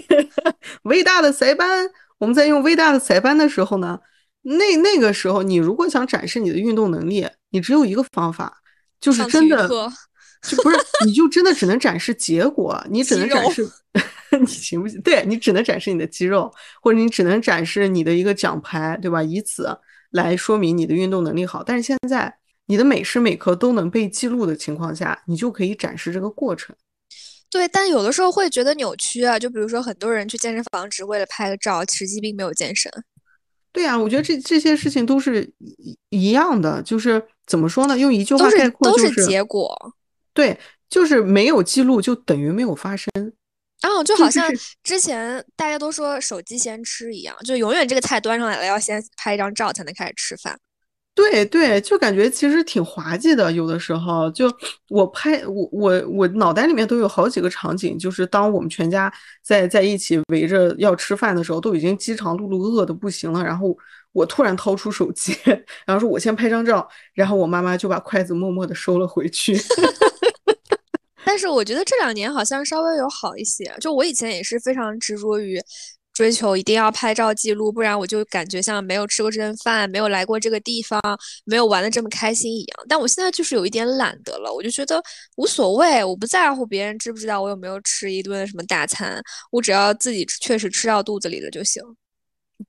[0.84, 3.98] 伟大的塞班，我们在用伟大的塞班的时候呢，
[4.46, 7.26] 那那个时候，你如果想展示你的运动能力。
[7.50, 8.60] 你只有一个方法，
[9.00, 13.66] 就是真的，就不是，你就真的只能展示结果，你只能展示，
[14.38, 15.00] 你行不行？
[15.00, 19.22] 对你只能展示你的肌肉，或者你只能展示你的一个奖牌，对吧？
[19.22, 19.78] 以此
[20.10, 21.62] 来说明你的运动能力好。
[21.62, 26.76] 但是现在，你的每时每刻都能被记录的情况下，你就可以展示这个过程。
[27.48, 32.92] 对，但有的时候会觉得扭曲啊，就比如说很多人去健身房只为了拍个照，实际并没有健身。
[33.76, 37.98] 对啊，我觉得这这些事情都是一一样的，就是怎么说呢？
[37.98, 39.76] 用一句话概括，就是结果。
[40.32, 40.58] 对，
[40.88, 43.10] 就是没有记录就等于没有发生。
[43.82, 44.50] 哦，就好像
[44.82, 50.58] 之前大家都说手机先吃一样，就永远这个菜端上来了要先拍一张照才能开始吃饭。
[51.16, 53.50] 对对，就感觉其实挺滑稽的。
[53.50, 54.52] 有的时候，就
[54.90, 59.10] 我拍我我我脑袋里面都有好几个场景，就是当我们全家
[59.42, 63.42] 在在一起围着要吃饭的时候，都已经饥肠辘辘、饿的不行了。
[63.42, 63.74] 然后
[64.12, 65.34] 我突然掏出手机，
[65.86, 69.56] 然后说我先拍张照，然后我妈妈就把筷子默默的收了回去。
[71.24, 73.74] 但是我觉得这两年好像稍微有好一些。
[73.80, 75.58] 就我以前也是非常执着于。
[76.16, 80.98] 追求一定要拍照记录，不然我就感觉像没有吃过这顿饭，没有来过这个地方，
[81.44, 82.86] 没有玩的这么开心一样。
[82.88, 84.98] 但我现在就是有一点懒得了，我就觉得
[85.36, 91.82] 无所谓，我不在乎别人知不知道我有没有吃一顿什么大餐，我只要自己确实吃到肚子里了就行。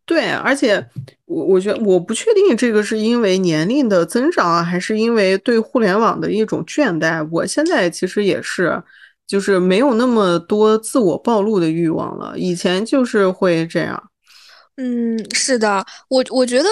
[0.06, 0.86] 对，而且
[1.24, 7.26] 我我觉得我不确定这个是因为年龄的增长，还是因为对互联网的一种倦怠。
[7.32, 8.84] 我现在其实也是。
[9.28, 14.12] 就是没有那么多自我暴露的欲望了，以前就是会这样。
[14.80, 16.70] 嗯，是的，我我觉得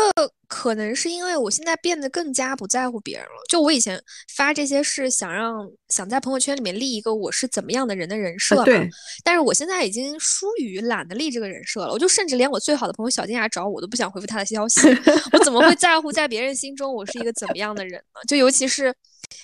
[0.48, 3.32] 可能是因为我现在变得更加不在乎别人了。
[3.50, 4.00] 就我以前
[4.36, 8.88] 发这些是想让想在朋友圈里面立一个我是怎么样的人的人设，对。
[9.24, 14.82] 但是我现在已经疏于懒得立这个人设了，我就甚至连我最好的朋友小金牙找我，我都不想回复他的消息。
[15.34, 18.22] 我怎么会在乎在别人心中我是一个怎么样的人呢？
[18.28, 18.94] 就尤其是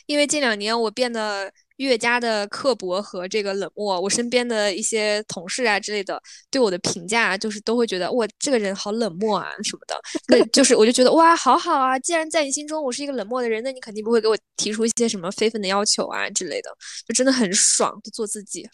[0.06, 1.52] 因为近两年我变得。
[1.82, 9.96] 越加的刻薄和这个冷漠，我身边的一些同事啊之类的对我的评价，就是都会觉得我这个人好冷漠啊什么的。
[10.30, 16.70] 那就是我就觉得哇，好好啊，既然在你心中我是一个冷漠的人，那你肯定不会给我提出一些什么非分的要求啊之类的，
[17.08, 18.70] 就真的很爽，就做自己。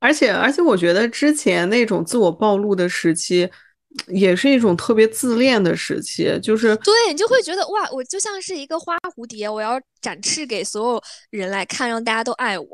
[0.00, 3.50] 而且而且，我觉得之前那种自我暴露的时期。
[4.08, 12.66] 也是一种特别自恋的时期，就是对你就会觉得哇，我就像是一个花蝴蝶，我要展翅给所有人来看，让大家都爱我。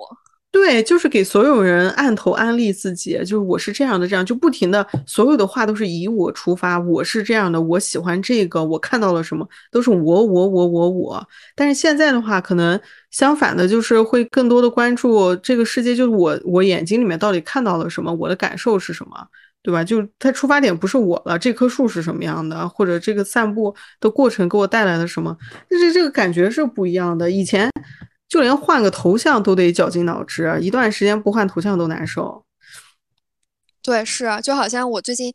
[0.50, 11.28] 对，就是给所有人按头安利自己，就是我是这样的，这样就不停的，所有的话都是以我出发，我是这样的，我喜欢这个，我看到了什么，都是我我我我我。
[11.56, 19.26] 但是现在的话，可能相反的，就是会更多的关注这个世界，就是我我眼睛里面到底看到了什么，我的感受是什么。
[19.64, 19.82] 对吧？
[19.82, 25.34] 就他出发点不是我了，这棵树是什么样的，或者这个散步的过程给我带来了什么？
[25.70, 27.30] 这这个感觉是不一样的。
[27.30, 27.70] 以前
[28.28, 32.44] 就连换个头像都得绞尽脑汁，一段时间不换头像都难受。
[33.82, 35.32] 对，是啊，就好像我最近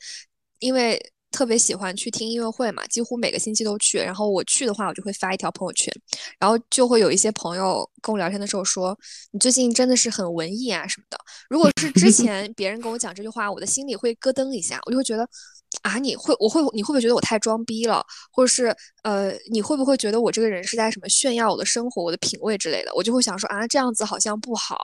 [0.60, 1.12] 因为。
[1.32, 3.98] 特别喜欢去听音乐会嘛，几乎每个星期都去。
[3.98, 5.94] 然后我去的话，我就会发一条朋友圈，
[6.40, 8.98] 然后就会有一些朋友跟我聊天的时候说
[9.32, 11.18] ：“你最近真的是很文艺啊什么的。”
[11.50, 15.28] 如果是之 前别人跟我讲这句话，我的心里会咯噔一下，我就会觉得
[15.84, 22.92] 啊，你会我会你会不会觉得我太装逼了，或者是呃，你会不会觉得我这个人是在什么炫耀我的生活、我的品味之类的？
[22.96, 24.78] 我就会想说啊，这样子好像不好。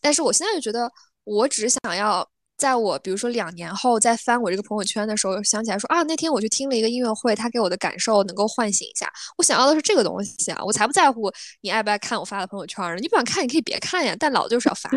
[0.00, 0.90] 但是我现在就觉得，
[1.24, 2.28] 我只想要。
[2.62, 9.12] 在我比如说两年后再翻我这个朋友圈的时候，想起来说啊，那天我去听了一个音乐会，他给我的感受能够唤醒一下。
[9.36, 11.28] 我想要的是这个东西啊，我才不在乎
[11.62, 13.00] 你爱不爱看我发的朋友圈呢。
[13.00, 14.88] 你不想看，你可以别看呀，但老就是要发。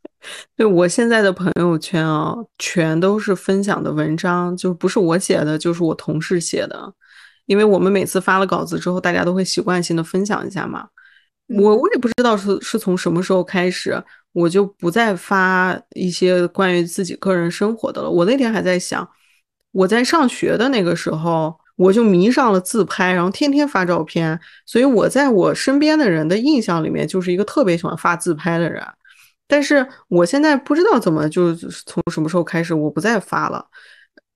[0.54, 6.92] 对我现在的朋友圈啊，全都是分享的文章，就不是我写的，就是我同事写的。
[7.46, 10.88] 因为我们每次发了稿子之后，大家都会习惯性的分享一下嘛。
[11.48, 14.02] 我我也不知道是是从什么时候开始。
[14.34, 18.10] 我就不再发一些关于自己个人生活的了。
[18.10, 19.08] 我那天还在想，
[19.70, 24.40] 我在上学的那个时候，我就迷上了自拍，然后天天发照片。
[24.66, 28.84] 所以我在我身边的人的印象里面，就是一个特别喜欢发自拍的人。
[29.46, 33.64] 但是我现在不知道怎么，就从什么时候开始，我不再发了。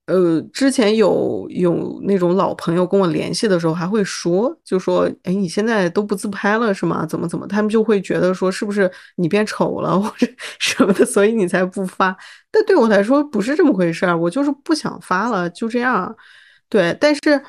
[0.09, 7.05] 呃，之前有有那种老朋友跟我联系的时候，还会说，就说，哎，你现在都不自拍了是吗？
[7.05, 7.47] 怎么怎么？
[7.47, 10.27] 他们就会觉得说，是不是你变丑了 或者
[10.59, 12.17] 什么的，所以你才不发？
[12.51, 16.17] 但对我来说不是这么回事儿，我就是不想发了，就这样。
[16.71, 17.43] 对，但是，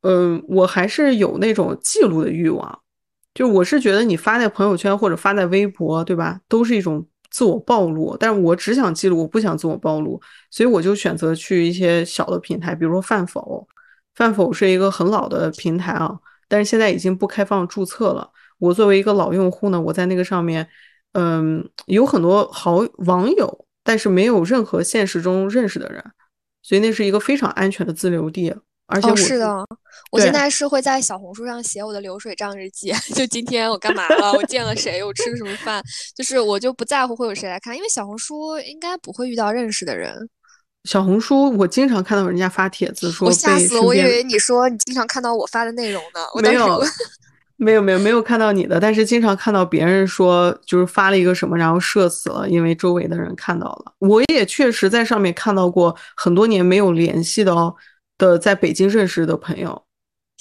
[0.00, 2.80] 嗯，我还是有那种记录的欲望，
[3.34, 7.06] 就我是觉得你发在朋友圈或者发在微博，对吧，都是一种。
[7.30, 13.66] 自我暴露，但是我只想记录，我不想自我暴露，所以我就选择去一些小的平台，比如说饭否。
[14.14, 18.28] 饭否是一个很老的平台啊，但是现在已经不开放注册了。
[18.58, 20.68] 我作为一个老用户呢，我在那个上面，
[21.12, 26.04] 嗯，有很多好网友，但是没有任何现实中认识的人，
[26.62, 28.52] 所以那是一个非常安全的自留地。
[28.88, 29.64] 而且是的，
[30.10, 35.82] 我现在是会在小红书上写我的流水账日记， 就今天我干嘛了，我见了谁，我吃了什么饭，
[36.16, 40.28] 就是我就不在乎会有谁来看，因为小红书应该不会遇到认识的人。
[40.84, 46.82] 小红书我经常看到人家发帖子说，我吓死了，我以为你说你经常看到我发的内容呢，我没有，
[47.56, 53.92] 没有，没有，没有看到你的，但是经常看到别人说就是发了一个什么，然后社死了，因为周围的人看到了。
[53.98, 57.74] 我也确实在上面看到过很多年没有联系的哦。
[58.18, 59.80] 的在北京认识的朋友，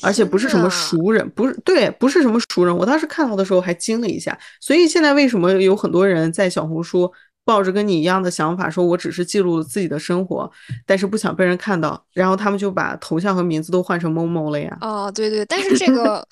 [0.03, 2.75] 而且不是什么熟人，不是对，不是什么熟人。
[2.75, 4.37] 我当时看到的时候还惊了一下。
[4.59, 7.11] 所以现在为什么有很多人在小红书
[7.45, 10.52] 抱着跟你一样的想法，说我只是记录自己的生活，
[10.85, 14.77] 但是不想被人看到，然后他们就把头像和名字都换成某某了呀？
[14.81, 16.27] 哦，对对，但是这个，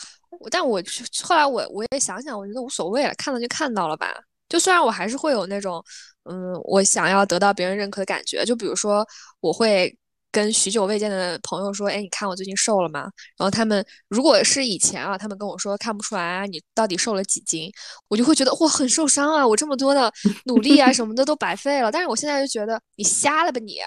[0.51, 0.81] 但我
[1.23, 4.07] 后来我我也想想，我觉得无所谓了，看到就看到了吧。
[4.49, 5.83] 就虽然我还是会有那种。
[6.27, 8.43] 嗯，我想要得到别人认可的感觉。
[8.43, 9.07] 就比如说，
[9.41, 9.95] 我会。
[10.35, 13.09] 跟许久未见的朋友说：“哎，你看我最近瘦了吗？”
[13.39, 17.71] 然后他们如果是以前啊，他们跟我说看不出来啊，你到底瘦了几斤，
[18.09, 20.11] 我就会觉得哇很受伤啊，我这么多的
[20.47, 21.89] 努力啊什么的都白费了。
[21.89, 23.77] 但是我现在就觉得你瞎了吧你，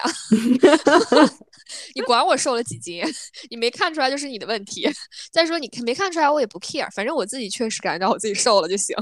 [1.93, 3.03] 你管我瘦了几斤，
[3.51, 4.89] 你没看出来就是你的问题。
[5.31, 8.95] 再说你没看出来我也不 care，反正我自己确实感觉到我自己瘦了就行。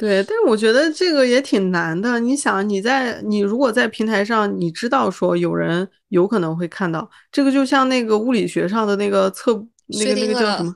[0.00, 2.18] 对，但是我觉得这个也挺难的。
[2.18, 9.52] 你想，你在你如果在平台上，你知道说有人有可能会看到这个，就像那个物理学上的那个测
[9.88, 10.74] 那个那个叫什么？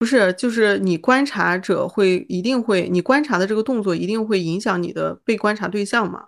[0.00, 6.24] 不是，就是你观察者会一定会，你观察的这个动作一定会影响你的被观察对象嘛？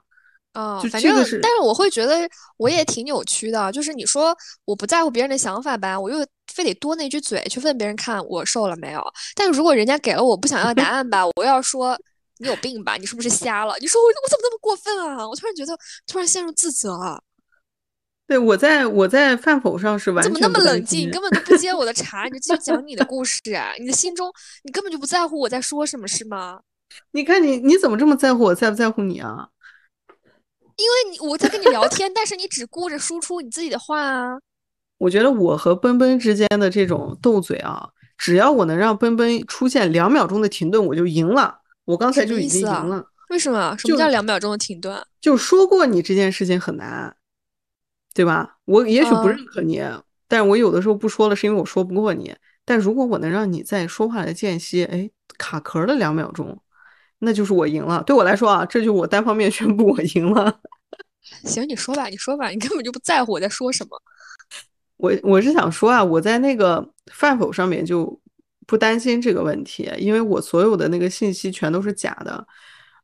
[0.54, 1.12] 哦，反正
[1.42, 2.20] 但是我会觉得
[2.56, 4.32] 我也挺扭曲的，就是你说
[4.64, 9.02] 我不在乎别人的想法吧，我又非得多那句嘴去问别人看我瘦了没有。
[9.34, 11.98] 但是如果人家给了我不想要答案吧，我要说。
[12.42, 12.96] 你有病吧？
[12.96, 13.74] 你是不是瞎了？
[13.80, 15.26] 你说我我怎么那么过分啊？
[15.26, 17.22] 我突然觉得突然陷入自责了。
[18.26, 21.06] 对我在我在饭否上是完全怎么那么冷静？
[21.06, 23.72] 你根本就不接我的茬，你就继续讲你的故事啊！
[23.78, 24.32] 你的心中
[24.64, 26.60] 你根本就不在乎我在说什么，是吗？
[27.12, 29.48] 你看你你怎么这么在乎我在不在乎你啊？
[30.76, 34.38] 因为你我在跟你聊天，但是你只顾着输出你自己的话啊。
[34.98, 41.58] 我觉得我和奔奔之间的这种斗嘴啊，只要我能让奔奔出现两秒钟的停顿，我就赢了。
[41.84, 43.76] 我刚才就已经赢了，为什么？
[43.76, 45.04] 什么叫两秒钟的停顿？
[45.20, 47.16] 就说过你这件事情很难，
[48.14, 48.58] 对吧？
[48.66, 49.82] 我也许不认可你，
[50.28, 52.34] 但是我有的时候不说了，是因为我说不过你。
[52.64, 56.56] 但如果我能让你在说话的间隙，哎，卡壳了两秒钟，
[57.18, 58.02] 那就是我赢了。
[58.04, 60.60] 对我来说啊，这就我单方面宣布我赢了。
[61.44, 64.00] 行，你说吧，你说吧，你根本就不在乎我在说什么。
[64.98, 68.21] 我我是想说啊，我在那个饭否上面就。
[68.72, 72.42] 不担心这个问题，因为我所有的那个信息全都是假的，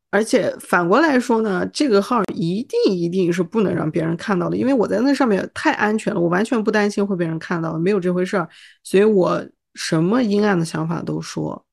[0.09, 8.49] 而且反过来说呢，这个号一定一定是不能让别人看到的，因为我在那上面太安全了，我完全不担心会被人看到，没有这回事儿，
[8.83, 9.45] 所以我
[9.75, 11.63] 什么阴暗的想法都说，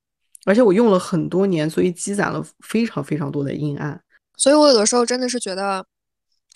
[0.45, 3.99] 而且我用了很多年，所以积攒了非常非常多的阴暗，
[4.37, 5.83] 所以我有的时候真的是觉得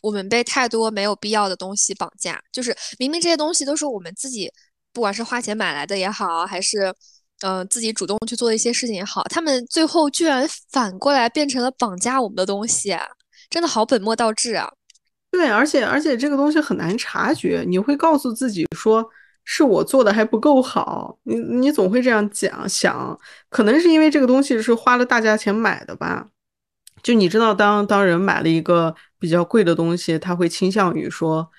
[0.02, 4.52] 我们被太多没有必要的东西绑架，就是明明这些东西都是我们自己，
[4.92, 6.94] 不管是花钱买来的也好，还是。
[7.40, 12.94] 嗯，自己主动去做一些事情也好，他们最后居然反过来变成了绑架我们的东西，
[13.48, 14.70] 真的好本末倒置啊！
[15.30, 19.08] 对，而且而且这个东西很难察觉，你会告诉自己说
[19.44, 23.18] 是我做的还不够好，你你总会这样讲想，
[23.48, 26.28] 可能是因为这个东西是花了大价钱买的吧？
[27.02, 31.50] 就你知道，当当人买了一个比较贵的东西，他会倾向于说。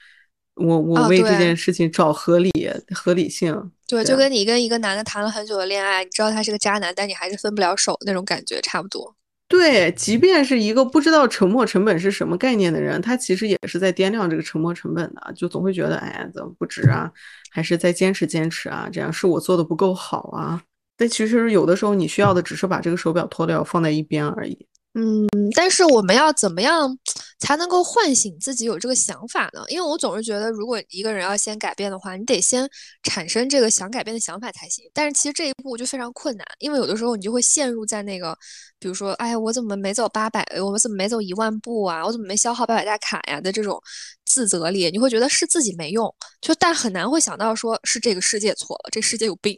[0.55, 2.51] 我我为这件事情找合理
[2.93, 9.15] 合理性，对，就跟你跟一个男的谈了很久的恋爱，你知道他是个渣男，但你还是分不了手那种感觉差不多。
[9.47, 17.11] 对，即便是一个不知道沉没成本是什么概念的人，他其实也是在掂量这个沉没成本的，就总会觉得，哎，怎么不值啊？
[17.49, 18.87] 还是再坚持坚持啊？
[18.91, 20.61] 这样是我做的不够好啊？
[20.95, 24.67] 但其实有的时候你需要的只是把这个手表脱掉放在一边而已。
[24.93, 25.25] 嗯，
[25.55, 26.97] 但是我们要怎么样
[27.39, 29.63] 才能够唤醒自己有这个想法呢？
[29.69, 32.69] 因为我总是觉得，如果一个人要先改变的话，你得先
[33.03, 34.83] 产生这个想改变的想法才行。
[34.93, 38.37] 但是其实这一步就非常困难，因为有的时候你就会陷入在那个，
[38.79, 40.45] 比如说，哎，我怎么没走八百？
[40.61, 42.05] 我怎么没走一万步啊？
[42.05, 43.39] 我怎么没消耗八百大卡呀？
[43.39, 43.81] 的这种
[44.25, 49.57] 自责里，你会觉得是自己没用，就但很难会想到说是这个世界错了，这世界有病。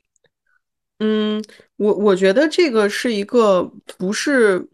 [1.00, 1.44] 嗯，
[1.78, 3.64] 我我觉得这个是一个
[3.98, 4.70] 不是。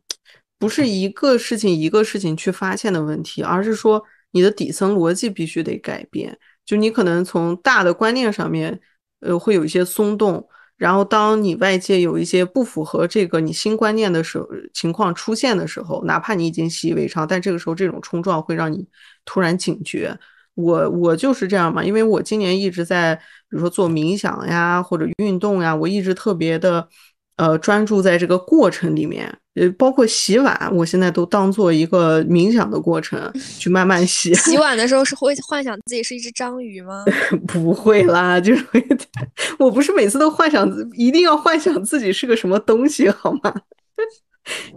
[0.60, 6.38] 不是一个事情一个事情去发现的问题，而是说你的底层逻辑必须得改变。
[6.66, 8.78] 就你可能从大的观念上面，
[9.22, 10.45] 呃，会有一些松动，
[10.76, 18.86] 然后当你外界有一些不符合这个你新观念的时候情况出现的时候，哪怕你已经习以为常，但这个时候这种冲撞会让你
[19.24, 20.20] 突然警觉。
[20.55, 23.22] 我我就是这样嘛，因为我今年一直在，比
[23.55, 26.89] 如说做冥想呀或者运动呀，我一直特别的。
[27.38, 34.34] 呃，专注在这个过程里面，呃，包括洗碗，我现在都当做一个冥想的过程去慢慢洗。
[34.36, 37.03] 洗 碗的时候是会幻想自己是一只章鱼吗？
[37.47, 38.66] 不会啦，就是
[39.60, 43.53] 我不是每次都幻想一定要幻想自己是个什么东西好吗？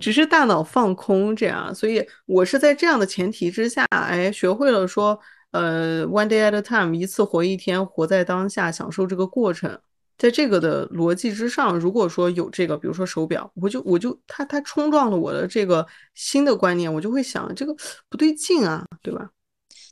[0.01, 5.19] 只是大脑放空这样，所以我是在这样的前提之下，哎，学会了说，
[5.53, 9.79] 呃，one day at a time，一次活一天，活在当下，享受这个过程。
[10.23, 17.75] 在这个的逻辑之上，如果说有这个，比如说手表，我就我就它它冲撞了我的这个新的观念，我就会想这个
[18.09, 19.29] 不对劲啊，对吧？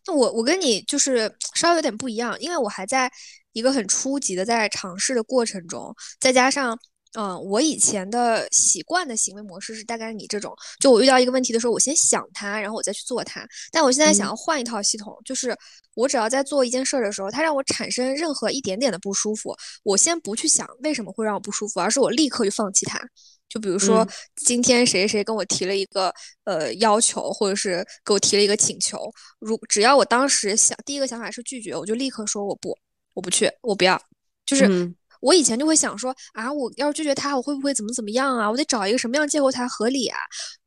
[0.06, 3.10] 那我我跟你就是稍微有点不一样，因为我还在
[3.54, 6.78] 一个很初级的在尝试的过程中，再加上
[7.14, 13.44] 嗯，我以前的习惯的行为模式是大概你这种，就我遇到一个问题的时候，我先想它，然后我再去做它。
[13.72, 15.56] 但我现在想要换一套系统，就是
[15.94, 19.52] 我只要在做一件事儿的时候，它让我产生任何一点点的不舒服，
[19.82, 23.00] 我先不去想为什么会让我不舒服，而是我立刻就放弃它。
[23.48, 24.06] 就比如说
[24.36, 28.96] 今天谁谁跟我提了一个呃要求，或者是给我提了一个请求，
[29.40, 32.78] 如只要我当时想第一个想法是拒绝，我就立刻说我不，
[33.14, 34.00] 我不去，我不要，
[34.46, 34.94] 就是。
[35.20, 38.50] 我以前就会想说啊，我要是拒绝他，我会不会怎么怎么样啊？
[38.50, 40.18] 我得找一个什么样借口才合理啊？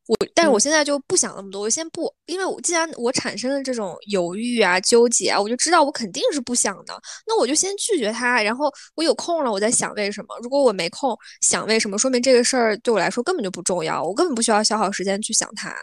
[0.07, 6.93] 我，但是我现在就不想那么多，我先不，因为我既然我产生了这种犹豫啊、纠结啊，我就知道我肯定是不想的，
[7.25, 10.37] 那我就先拒绝他，然后我有空了，我再想为什么。
[10.43, 15.73] 如果我没空想为什么，说明这个事儿对我来说根本就不重要，我根本不需要消耗时间去想它。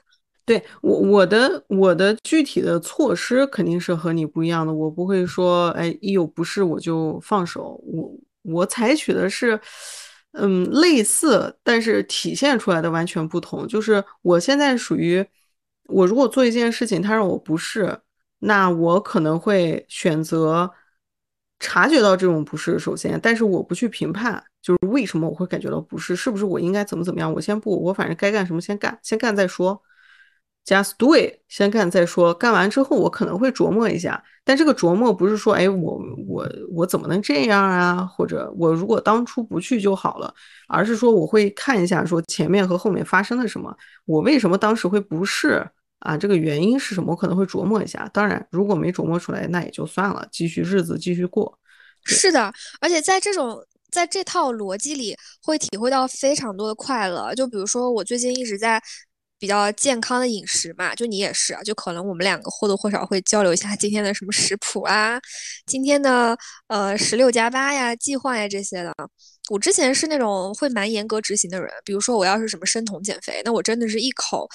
[0.45, 8.13] 对我，我的我的具体的措施肯定是和你不一样的，我不会说，哎，一有不适我就放手，我。
[8.43, 9.61] 我采取的是，
[10.33, 13.67] 嗯，类似，但是体现出来的完全不同。
[13.67, 15.25] 就是我现在属于，
[15.85, 18.01] 我如果做一件事情，它让我不适，
[18.39, 20.71] 那我可能会选择
[21.59, 27.33] 察觉到这种不适，首先，但是我不去评判，就是为什么我会感觉到不适，是不是我应该怎么怎么样？
[27.33, 29.83] 我先不，我反正该干什么先干，先干再说。
[30.67, 32.33] Just do it，先干再说。
[32.33, 38.05] 干完之后，我可能会琢磨一下，但这个琢磨不是说，哎，我我我怎么能这样啊？
[38.05, 40.33] 或者我如果当初不去就好了，
[40.69, 45.67] 而是说我会看一下，说前面和后面发生了什么，我为什么当时会不适
[46.01, 46.17] 啊？
[46.17, 47.11] 这个原因是什么？
[47.11, 48.09] 我可能会琢磨一下。
[48.13, 51.59] 当然，如果没琢磨出来，那也就算了，继续日子继续过。
[52.05, 53.59] 是的，而且在这种
[53.91, 57.35] 在这套逻辑里，会体会到非常多的快乐。
[57.35, 58.81] 就比如说，我最近一直在。
[59.41, 65.19] 比较健康的饮食嘛，就你也是，就可能我们两个或多或少会交流一下今天的什么食谱啊，
[65.67, 66.37] 今天的
[66.69, 68.95] 呃十六加八呀、计划呀这些的。
[69.49, 74.47] 我之前是那种会蛮严格执行的人，比如说我要是什么生酮减肥，那我真的是一口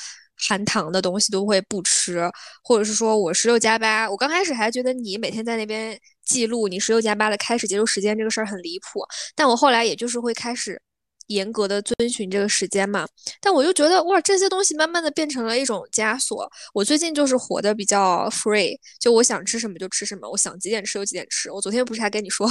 [0.47, 2.29] 含糖的东西都会不吃，
[2.63, 9.05] 或者是说我十六加八，我刚开始还觉得你每天在那边记录你十六加八的开始结束时间这个事儿很离谱，
[9.35, 10.81] 但我后来也就是会开始。
[11.27, 13.07] 严格的遵循这个时间嘛，
[13.41, 16.49] 但我就觉得哇，这些东西慢慢的变成了一种枷锁。
[16.73, 21.51] 我最近就是活的比较 free，就我想吃什么就吃什么，我想几点吃就几点吃。
[21.51, 22.47] 我昨天不是还跟你说，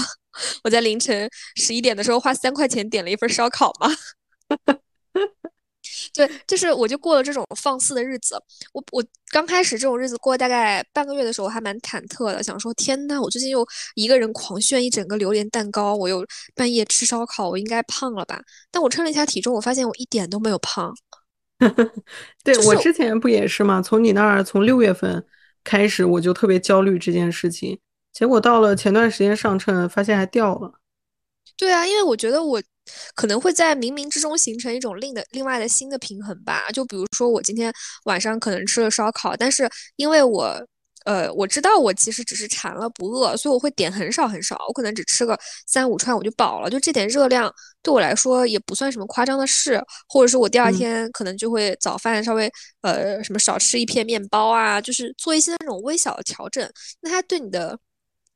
[0.64, 3.88] 我在凌晨十一点的时候花三块钱点了一份烧烤吗？
[6.12, 8.40] 对，就是我就过了这种放肆的日子。
[8.72, 16.24] 我我刚开始这种日子过大概半个月的时候，我还蛮忐忑的，想说天呐，我最近又一个人狂炫一整个榴莲蛋糕，我又
[16.54, 18.40] 半夜吃烧烤，我应该胖了吧？
[18.70, 20.94] 但我称了一下体重，我发现我一点都没有胖。
[22.42, 23.80] 对我之前不也是吗？
[23.80, 25.24] 从你那儿从六月份
[25.62, 27.78] 开始，我就特别焦虑这件事情，
[28.12, 30.72] 结果到了前段时间上称，发现还掉了。
[31.56, 32.62] 对啊，因为我觉得我。
[33.14, 36.70] 可能会在冥冥之中形成一种另的另外的新的平衡吧。
[36.70, 37.72] 就比如说，我今天
[38.04, 40.54] 晚上可能吃了烧烤，但是因为我，
[41.06, 46.68] 呃，我知道我其实只是馋了不饿，所以我会点很少很少，我可能只吃个三五串我就饱了。
[46.68, 47.50] 就这点热量
[47.82, 49.82] 对我来说也不算什么夸张的事。
[50.06, 52.52] 或者是我第二天可能就会早饭稍微
[52.82, 56.70] 呃什么少吃一片面包啊，就是做一些那种微小的调整。
[57.00, 57.78] 那它对你的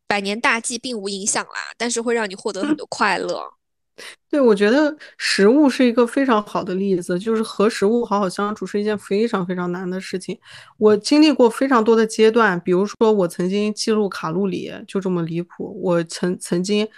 [0.09, 3.41] 百年大计并无影响啦，但是会让你获得很多 快乐。
[4.31, 10.39] 对，我觉得食物是一个非常好的例子，就是和食物好好相处是一件非常非常难的事情。
[10.77, 15.77] 我经历过非常多的阶段，比如说我曾经记录卡路里，就这么离谱。
[15.83, 16.89] 我曾曾经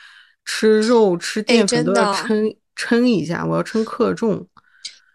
[0.45, 4.47] 吃肉吃淀粉都要称称一下，我要称克重。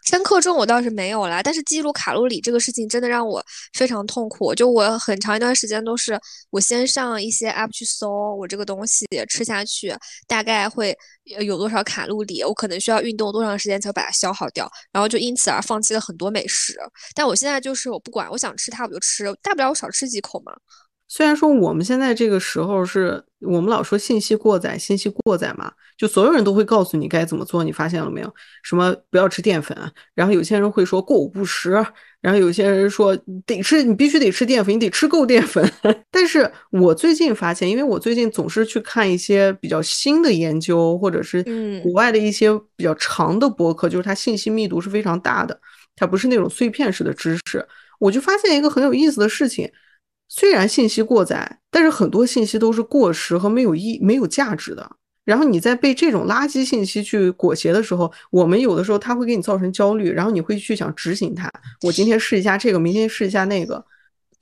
[0.06, 3.43] 千克重我倒是没有啦，但是记录卡路里这个事情真的让我
[3.74, 4.53] 非常痛苦。
[4.56, 6.18] 就我很长一段时间都是
[6.51, 9.93] 我先上一些 app 去搜我这个东西吃下去
[10.28, 16.78] 大概会有多少卡路里，我可能需要运动多长时间才把它消耗掉，然后就因此而放弃了很多美食。
[17.16, 20.53] 但我现在就是我不管，我想吃它我就吃，大不了我少吃几口嘛。
[21.08, 28.36] 虽然说我们现在这个时候是我们老说信息过载，信息过载嘛，就所有人都会告诉你该怎么做，你发现了没有？
[28.64, 29.78] 什么不要吃淀粉，
[30.16, 31.72] 然后有些人会说过午不食，
[32.22, 35.72] 然后有些人说得吃，你必须得吃淀粉，你得吃够淀粉。
[36.10, 41.43] 但是我最近发现，因为我最近总是去看一些比较新的研究，或者是
[41.84, 45.60] 国外的一些比较长的博客，就是它信息密度是非常大的，
[45.95, 47.64] 它不是那种碎片式的知识，
[47.99, 49.72] 我就发现一个很有意思的事情。
[50.38, 54.86] 虽然信息过载，但是很多信息都是过时和没有意、没有价值的。
[55.23, 61.49] 然后你在被这种垃圾信息去裹挟的时候，我们有的时候它会给你造成焦虑，然后你会去想执行它。
[61.83, 63.81] 我今天试一下这个，明天试一下那个。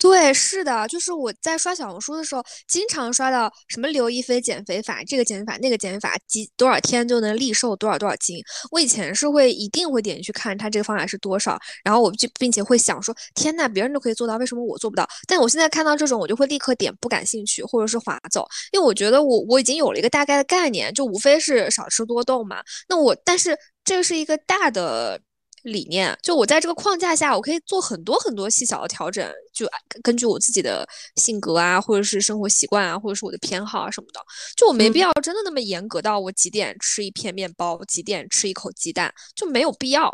[0.04, 8.44] 对，是的，就是我在刷小红书的时候，经常刷到什么刘亦菲减肥法，这个减肥法，那个减肥法，几多少天就能立瘦多少多少斤。
[8.72, 15.08] 我以前是会一定会点进去看他这个方法是多少，然后我就并且会想说，天呐，别人都可以做到，为什么我做不到？
[15.26, 22.62] 但我现在看到这种，我就会立刻点不感兴趣，或者是划走，因为我觉得我我已经有了一个大概的概念，就无非是少吃多动嘛。
[22.90, 25.22] 那我但是这个是一个大的。
[25.64, 29.68] 理念就我在这个框架下，我可以做很多很多细小的调整，就
[30.04, 34.22] 根据我自己的性格啊，或者是生活习惯啊，或者是我的偏好啊什么的，
[34.56, 40.14] 就我没必要真的那么严格到我几点吃一片面包，几点吃一口鸡蛋，就没有必要。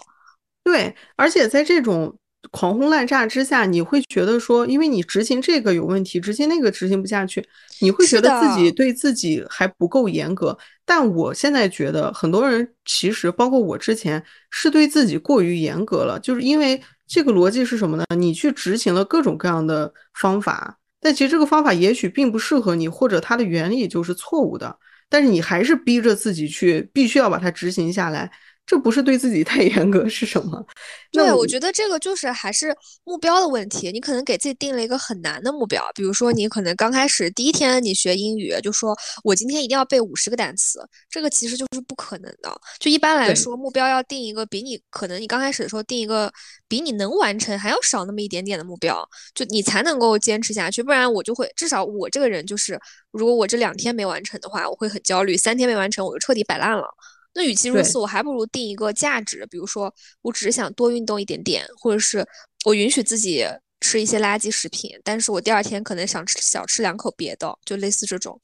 [0.64, 2.18] 对，而且在这种。
[2.52, 7.46] 狂轰滥炸之下，你会觉得说，因为你执行这个有问题，执行那个执行不下去，
[7.82, 10.58] 你会觉得自己对自己还不够严格。
[10.86, 18.06] 但我现在觉得，很多人其实包括我之前是对自己过于严格了，就是因为这个逻辑是什么呢？
[18.16, 24.78] 你去执行了各种各样的方法，但其实这个方法也许并不适合你，或者它的原理就是错误的，
[25.10, 28.32] 但是你还是逼着自己去，必须要把它执行下来。
[28.70, 30.64] 这不是对自己太严格是什么？
[31.12, 32.72] 对，我觉得这个就是还是
[33.04, 33.92] 目标的问题。
[33.92, 42.62] 你可能给自己定了一个很难的目标，比如说你可能刚开始第一天你学英语，就说我今天一定要背五十个单词，这个其实就是不可能的。
[42.78, 46.32] 就一般来说，目标要定一个比你可能你刚开始的时候定一个
[46.68, 49.04] 比你能完成还要少那么一点点的目标，
[49.34, 50.84] 就你才能够坚持下去。
[50.84, 56.88] 不然我就会，至少我这个人就是，如果我这两天没完成的话，我会很焦虑；三天没完成，我就彻底摆烂了。
[57.36, 62.26] 那与其如此，我还不如定一个价值，比如说我只是想多运动一点点，或者是
[62.66, 63.46] 我允许自己
[63.80, 68.40] 吃一些垃圾食品，但是我第二天可能想吃小吃两口别的，就类似这种。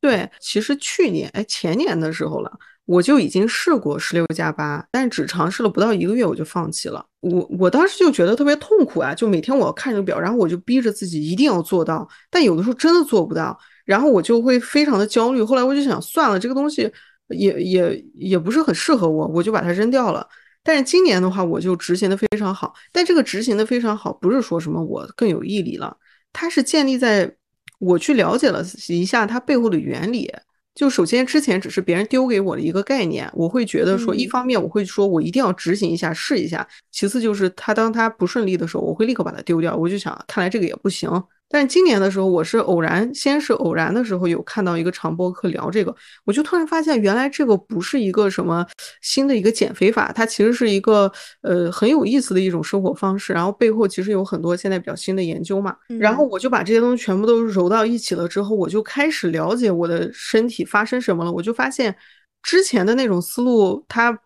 [0.00, 2.50] 对，其实去年哎前年的时候了，
[2.86, 7.04] 我就已经试过十六加八，但是只尝试了不到一个月我就放弃了。
[7.20, 15.42] 我我当时就觉得特别痛苦啊，就每天我要看这个表，然后我就逼着自己一定要做到，但有的时候真的做不到，然后我就会非常的焦虑。
[15.42, 16.92] 后来我就想算了，这个东西。
[17.28, 20.26] 也也也不是很适合我，我就把它扔掉了。
[20.62, 22.74] 但是今年的话，我就执行的非常好。
[22.92, 25.96] 但这个执行的非常好，不是说什么我更有毅力了，
[26.32, 27.34] 它是建立在
[27.78, 30.30] 我去了解了一下它背后的原理。
[30.74, 39.74] 就首先之前只是别人丢给我的一个概念，我会觉得说，一方面我会说我一定要执行一下试一下，其次就是他当他不顺利的时候，我会立刻把它丢掉。
[39.74, 41.10] 我就想，看来这个也不行。
[41.50, 45.94] 但今年的时候，我是偶然，先是偶然的时候有看到一个长播课聊这个，
[46.26, 48.66] 我就突然发现，原来这个不是一个什么
[49.00, 53.32] 新的一个减肥法，它其实是一个呃很有意思的一种生活方式。
[53.32, 55.74] 然后背后其实有很多现在比较新的研究嘛。
[55.98, 61.32] 然后我就把这些东西全部都揉到一起了之后，我就开始了解我的身体发生什么了。
[61.32, 61.96] 我就发现
[62.42, 64.18] 之前的那种思路它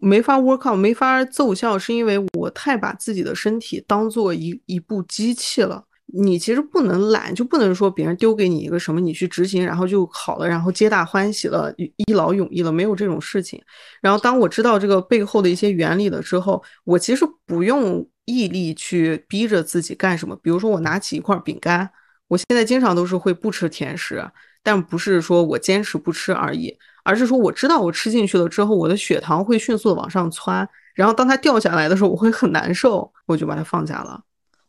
[0.00, 5.84] 没法 work out，没法奏效，是因为我太把自己的身体当做一一部机器了。
[6.06, 13.60] 你其实不能懒，就不能说别人丢给你一个什么，你去执行，然后就好了，然后皆大欢喜了，一劳永逸了，没有这种事情。
[14.00, 20.36] 然后当我知道这个背后的一些原理了之后，我其实不用毅力去逼着自己干什么。
[20.36, 21.90] 比如说我拿起一块饼干，
[22.28, 24.24] 我现在经常都是会不吃甜食，
[24.62, 34.22] 但不是说我坚持不吃而已，而是说我知道我吃进去了之后，我的血糖会迅速的往上窜，然后当它掉下来的时候，我会很难受，我就把它放下了。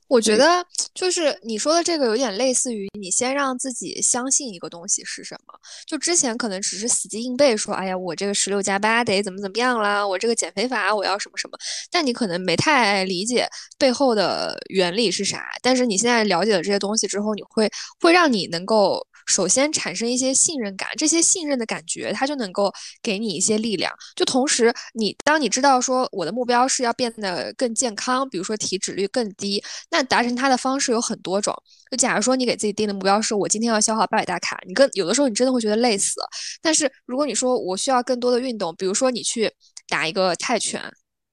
[0.08, 5.54] 我觉得就是你说的这个有点类似于你先让自己相信一个东西是什么，
[5.88, 11.58] 就之前可能只是死记硬背说，哎呀，我这个十六加八得怎么怎么样啦，我这个减肥法我要什么什么，
[11.92, 13.48] 但你可能没太理解
[13.78, 15.44] 背后的原理是啥。
[15.62, 19.06] 但是你现在了解了这些东西之后，你会会让你能够。
[19.26, 22.72] 首先产生一些信任感，这些信任的感觉，它就能够
[23.02, 23.92] 给你一些力量。
[24.16, 31.56] 就同时，你当你知道说我的目标是要变得更健康，比如说体脂率更低，那达成它的方式有很多种。
[31.92, 36.16] 就假如说你给自己定的目标是我今天要消耗八百大卡，你跟有的时候你真的会觉得累死。
[36.62, 39.52] 但是如果你说我需要更多的运动，比如说你去
[39.88, 40.82] 打一个泰拳，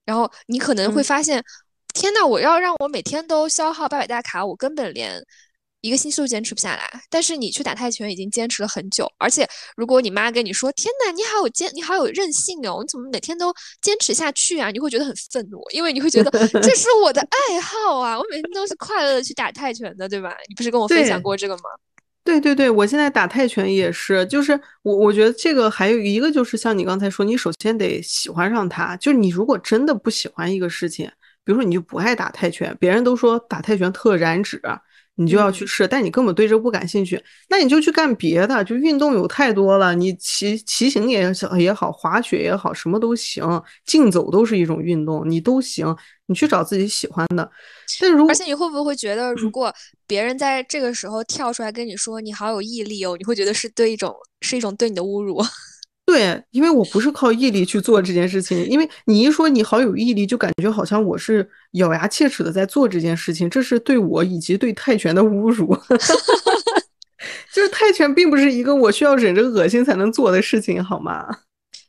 [0.05, 1.43] 然后你可能会发现，
[1.93, 5.23] 天呐，我要让我每天都消耗八百大卡，我根本连。
[5.83, 16.31] 一个星期都坚持不下来，但是你去打泰拳已经坚持了很久，而且如果你妈跟你说：“天哪，你好有坚，你好有韧性哦，你怎么每天都坚持下去啊？”你会觉得很愤怒，因为你会觉得
[16.63, 20.33] 这是我的爱好啊，我每天都是快乐的去打泰拳的，对吧？
[20.47, 21.63] 你不是跟我分享过这个吗？
[22.23, 31.11] 对对对，我现在打泰拳也是，就是我我觉得这个还有一个就是像你刚才说，你首先得喜欢上它，就是你如果真的不喜欢一个事情，
[31.43, 34.61] 比如说你就不爱打泰拳，别人都说打泰拳特燃脂。
[35.15, 45.95] 你就要去试，但你根本对这不感兴趣，那你就去干别的，就运动有太多了，你骑骑行也也好，滑雪也好，什么都行，竞走都是一种运动，你都行，
[46.25, 47.49] 你去找自己喜欢的。
[48.01, 49.71] 但如而且你会不会觉得，如果
[50.07, 55.39] 别人在这个时候跳出来跟你说你好有毅力哦，你会觉得是对一种是一种对你的侮辱？
[56.05, 65.75] 对，因为我不是靠毅力去做这件事情，因为你一说你好有毅力，就感觉好像我是咬牙切齿的在做这件事情，这是对我以及对泰拳的侮辱。
[67.53, 71.25] 就是泰拳并不是一个我需要忍着恶心才能做的事情，好吗？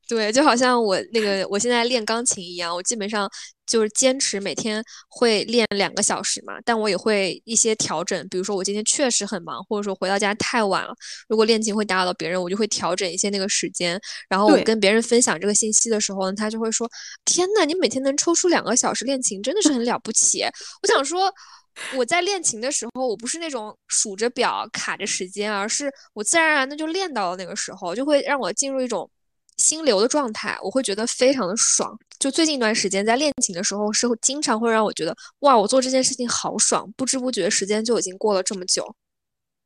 [0.07, 3.29] 对，就好像我那个我现在练钢琴一样，我基本上
[3.67, 10.95] 就是坚持每天会练两个小时嘛，但我也会一些调整，比如说我今天确实很忙，或者说回到家太晚了，
[11.29, 14.01] 如果练琴会打扰到别人，我就会调整一些那个时间。
[14.29, 16.89] 然后我跟别人分享这个信息的时候呢，他就会说
[17.25, 20.43] ：“天呐，你每天能抽出两个小时练琴，真的是很了不起。”
[20.83, 21.33] 我想说，
[21.97, 29.11] 我在练琴的时候，我不是那种数着表卡着时间，而是我自然而然的就练到了那个时候，就会让我进入一种。
[29.57, 31.96] 心流的状态，我会觉得非常的爽。
[32.18, 38.94] 就最近一段时间在练琴的时候，是经常会让我觉得，哇，我做这件事情好爽，不知不觉时间就已经过了这么久。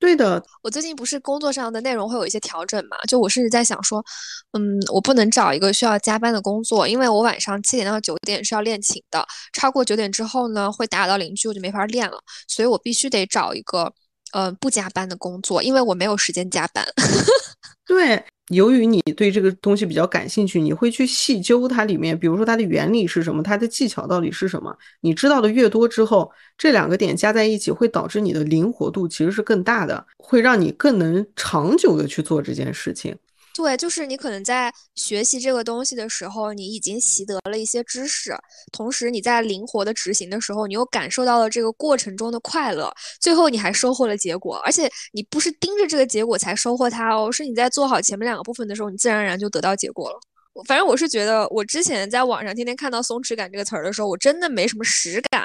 [0.01, 2.97] 对的，我最近不是工作上的内容会有一些调整嘛？
[3.09, 4.05] 就我甚至在想说，
[4.53, 12.17] 嗯，我不能找一个需要加班的工作，因为我晚上七点到九点是要练琴的，超过九点之后呢，会打扰到邻居，我就没法练了。
[12.47, 13.93] 所以我必须得找一个，
[14.33, 16.87] 呃，不加班的工作，因为我没有时间加班。
[17.85, 18.25] 对。
[18.49, 24.75] 由于你对这个东西比较感兴趣，你会去细究它里面，比如说它的原理是什么，它的技巧到底是什么。
[25.01, 33.15] 你知道的越多之后，这两个点加在一起，会导致你的灵活度其实是更大的，会让你更能长久的去做这件事情。
[33.59, 38.33] 对，就是你可能在学习这个东西的时候，你已经习得了一些知识，
[38.71, 42.89] 同时你在灵活的执行的时候，你又感受到了这个过程中的快乐，
[43.21, 50.21] 最后你还收获了结果，而且你不是盯着这个结果才收获它哦，是你在做好前面两个部分的时候，你自然而然就得到结果了。
[50.67, 55.45] 反正我是觉得，我之前在网上天天看到“松弛感”这个词儿的时候，我真的没什么实感。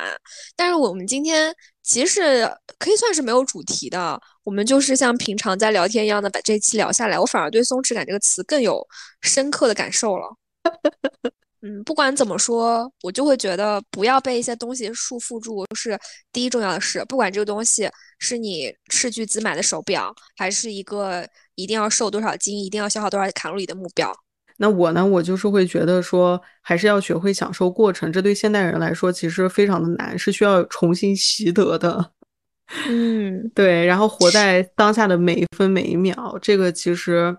[0.55, 1.53] 但是我们今天
[1.83, 2.49] 其实
[2.79, 7.19] 可以算是没有主题的，我们就是像平常在聊天一样的把这期聊下来。
[7.19, 8.85] 我反而对“松弛感”这个词更有
[9.21, 10.35] 深刻的感受了。
[11.65, 15.97] 嗯，不管怎么说，我就会觉得不要被一些东西束缚住是
[16.33, 17.05] 第一重要的事。
[17.05, 17.89] 不管这个东西
[18.19, 24.13] 是你斥巨资买的手表，还是一个一定要瘦多少斤、一定要消耗多少卡路里的目标。
[24.57, 25.05] 那我呢？
[25.05, 28.11] 我就是会觉得说，还是要学会享受过程。
[28.11, 32.11] 这对现代人来说，其实非常的难，是需要重新习得的。
[32.87, 33.85] 嗯，对。
[33.85, 37.35] 然后活在当下的每一分每一秒，这个其实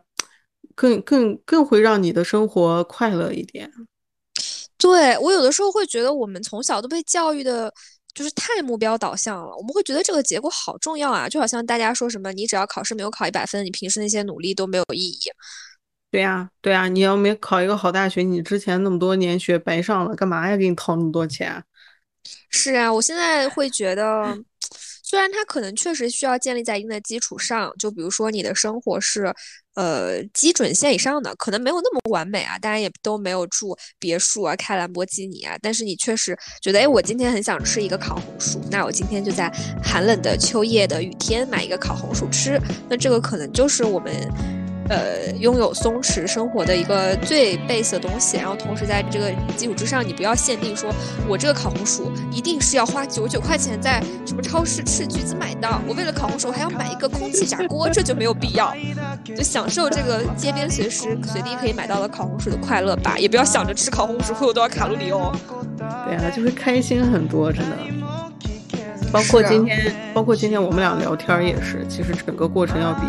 [0.75, 3.71] 更更更会让你的生活快乐一点。
[4.77, 7.73] 对我有的时候会觉得，我们从小都被教育的，
[8.12, 9.57] 就是太目标导向了。
[9.57, 15.31] 我们会觉得这个结果好重要啊，就好像大家说什么，你只要考试没有考一百分，你平时那些努力都没有意义。
[16.15, 20.57] 对呀，对呀，你要没考一个好大学，你之前那么多年学白上了，干嘛呀？
[20.57, 21.65] 给你掏那么多钱？
[22.49, 24.39] 是啊，我现在会觉得，
[25.03, 29.35] 虽然它可能确实需要建立在一定的基础上，就比如说你的生活是，
[29.75, 39.51] 呃，基准线以上的，可能没有那么完美啊，当然也都没有住别墅啊，开兰博基尼啊，但是你确实觉得，哎，我今天很想吃一个烤红薯，那我今天就在
[39.83, 42.57] 寒冷的秋夜的雨天买一个烤红薯吃，
[42.89, 44.64] 那这个可能就是我们。
[44.89, 50.91] 呃，拥有松弛生活的一个最 base 的东西，然后同时在这个基础之上，你不要限定说，
[51.26, 58.74] 我这个烤红薯一定是要花九九块钱在什么超市斥巨资买到，我为了烤红薯还要买一个空气炸锅，这就没有必要，
[59.24, 65.35] 就享受这个街边随时随地可以买到的烤红薯的快乐吧，也不要想着吃烤红薯会有多少卡路里哦。
[65.78, 67.76] 对啊，就会开心很多，真的。
[69.11, 73.01] 包括今天，包括今天我们俩聊天也是，其实整个过程要比。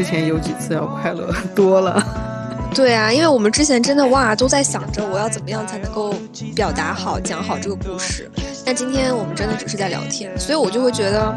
[0.00, 2.02] 之前有几次要快乐 多了，
[2.74, 6.14] 对啊，因为我们之前真的哇都在想着我要怎么样才能够
[6.56, 8.30] 表达好讲好这个故事，
[8.64, 11.30] 但今天我们真的只是在聊天，所以我就会觉得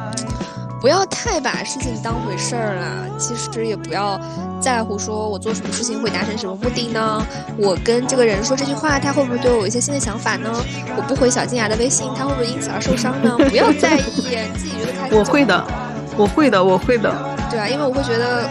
[0.80, 4.18] 不要太把事情当回事儿了，其实也不要
[4.62, 7.22] 在乎说我做什么事情会达成什么目的呢？
[7.58, 10.50] 我跟这个人说这句话，他会不会对我有一些新的想法呢？
[10.96, 13.36] 我不回小金牙的微信，他会不会因此而受伤呢？
[13.50, 15.20] 不要在意，自己觉得开心。
[15.20, 15.68] 我会的，
[16.16, 17.33] 我会的，我会的。
[17.54, 18.50] 对啊，因为我会觉得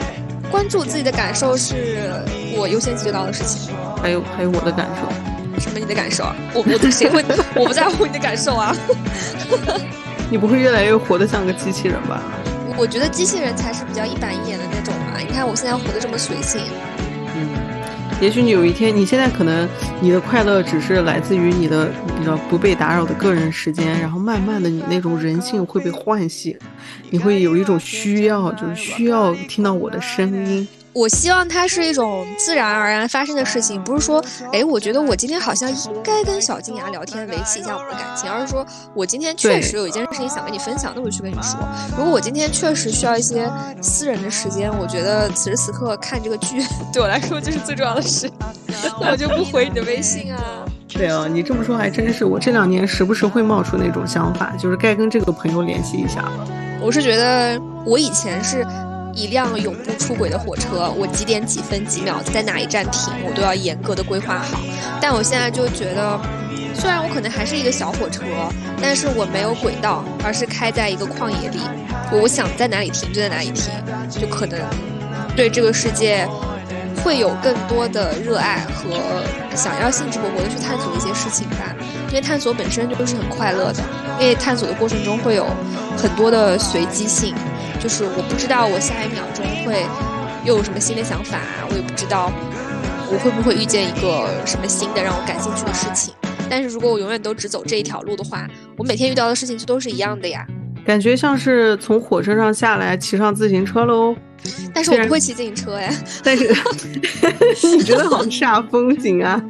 [0.49, 1.99] 关注自己的感受是
[2.57, 3.75] 我优先级最高的事情。
[4.01, 6.25] 还有还有我的感受，什么你的感受？
[6.55, 7.25] 我我谁会
[7.61, 8.73] 我不在乎你的感受啊？
[10.31, 12.23] 你不会越来越活得像个机器人吧？
[12.79, 15.19] 我觉得机器人才是比较一板一眼的那种吧。
[15.19, 16.61] 你看我现在活得这么随性。
[18.23, 19.69] 也许你有一天，你现在可能
[20.01, 26.57] 你的快乐只是来自于你的比较不被打扰的个人时间，然后慢慢的你那种人性会被唤醒，
[27.11, 30.69] 你会有一种需要，就是需要听到我的声音。
[30.93, 34.23] 我希望它是一种自然而然发生的事情，不是说，
[34.53, 41.59] 哎，我觉得我今天好像应该跟小金牙聊天维系一下我们的感情，而是说我今天确实有一件事情想跟你分享，那我就去跟你说。
[41.97, 46.63] 如果我今天确实需要一些私人的时间，我觉得此时此刻看这个剧
[46.93, 48.31] 对我来说就是最重要的事，
[49.01, 50.41] 那我就不回你的微信啊。
[50.89, 56.47] 对哦，你这么说还真是，我这两年时不时会冒出那种想法，就是该跟这个朋友联系一下了。
[56.83, 58.67] 我是觉得我以前是。
[59.15, 64.59] 一辆永不出轨的火车，我几点几分几秒在哪一站停，我都要严格的规划好。
[65.01, 66.19] 但我现在就觉得，
[66.75, 68.23] 虽然我可能还是一个小火车，
[68.81, 71.59] 但是我没有轨道，而是开在一个旷野里。
[72.11, 73.73] 我想在哪里停就在哪里停，
[74.11, 74.59] 就可能
[75.37, 76.27] 对这个世界
[77.03, 79.23] 会有更多的热爱和
[79.55, 81.75] 想要兴致勃勃的去探索一些事情吧。
[82.09, 83.83] 因为探索本身就是很快乐的，
[84.21, 85.47] 因为探索的过程中会有
[85.97, 87.35] 很多的随机性。
[87.83, 89.85] 就是我不知道我下一秒钟会
[90.45, 92.31] 又有什么新的想法，我也不知道
[93.11, 96.15] 我会不会遇见一个什么新的让我感兴趣的事情。
[96.49, 98.47] 但是如果我永远都只走这一条路的话，
[98.79, 100.47] 我每天遇到的事情就都是一样的呀。
[100.85, 104.15] 感觉像是从火车上下来骑上自行车喽。
[104.75, 105.93] 但是我不会骑自行车呀。
[106.23, 106.49] 但是
[107.77, 109.41] 你觉得好煞风景啊！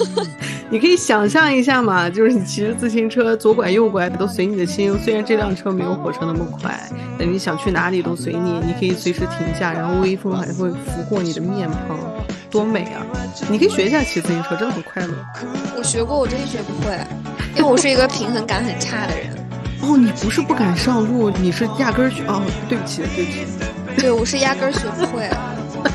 [0.74, 4.98] 你可以想象一下嘛，就是你骑着自行车左拐右拐都随你的心。
[4.98, 6.76] 虽然这辆车没有火车那么快，
[7.16, 8.60] 但你想去哪里都随你。
[8.66, 11.96] 你可以随时停下，然后微风还会拂过你的面庞，
[12.50, 13.06] 多美啊！
[13.48, 15.14] 你可以学一下骑自行车，真的很快乐。
[15.76, 16.98] 我学过，我真的学不会，
[17.54, 19.28] 因为我是一个平衡感很差的人。
[19.80, 22.24] 哦，你不是不敢上路，你是压根儿学……
[22.26, 23.46] 哦，对不起，对不起。
[23.96, 25.30] 对，我是压根儿学不会。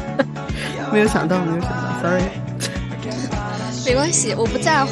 [0.90, 2.24] 没有想到，没有想到，sorry。
[3.90, 4.92] 没关系，我不在乎。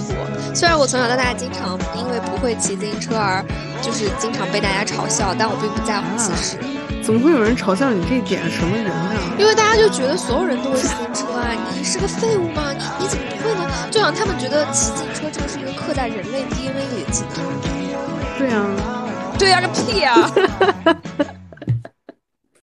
[0.55, 3.45] 虽然我从小到大经常因为不会骑自行车而
[3.79, 6.05] 就是经常被大家嘲笑，但我并不在乎。
[6.17, 6.57] 其实，
[7.03, 8.49] 怎么会有人嘲笑你这一点？
[8.49, 9.13] 什么人呢？
[9.37, 12.73] 因为大家就觉得所有人都会骑自行车啊，你是个废物吗？
[12.73, 13.69] 你你怎么不会呢？
[13.91, 17.45] 就像他们觉得骑自行车这个是一个刻在人类 DNA 里的技能。
[18.39, 18.65] 对啊。
[19.37, 20.31] 对啊，个屁呀！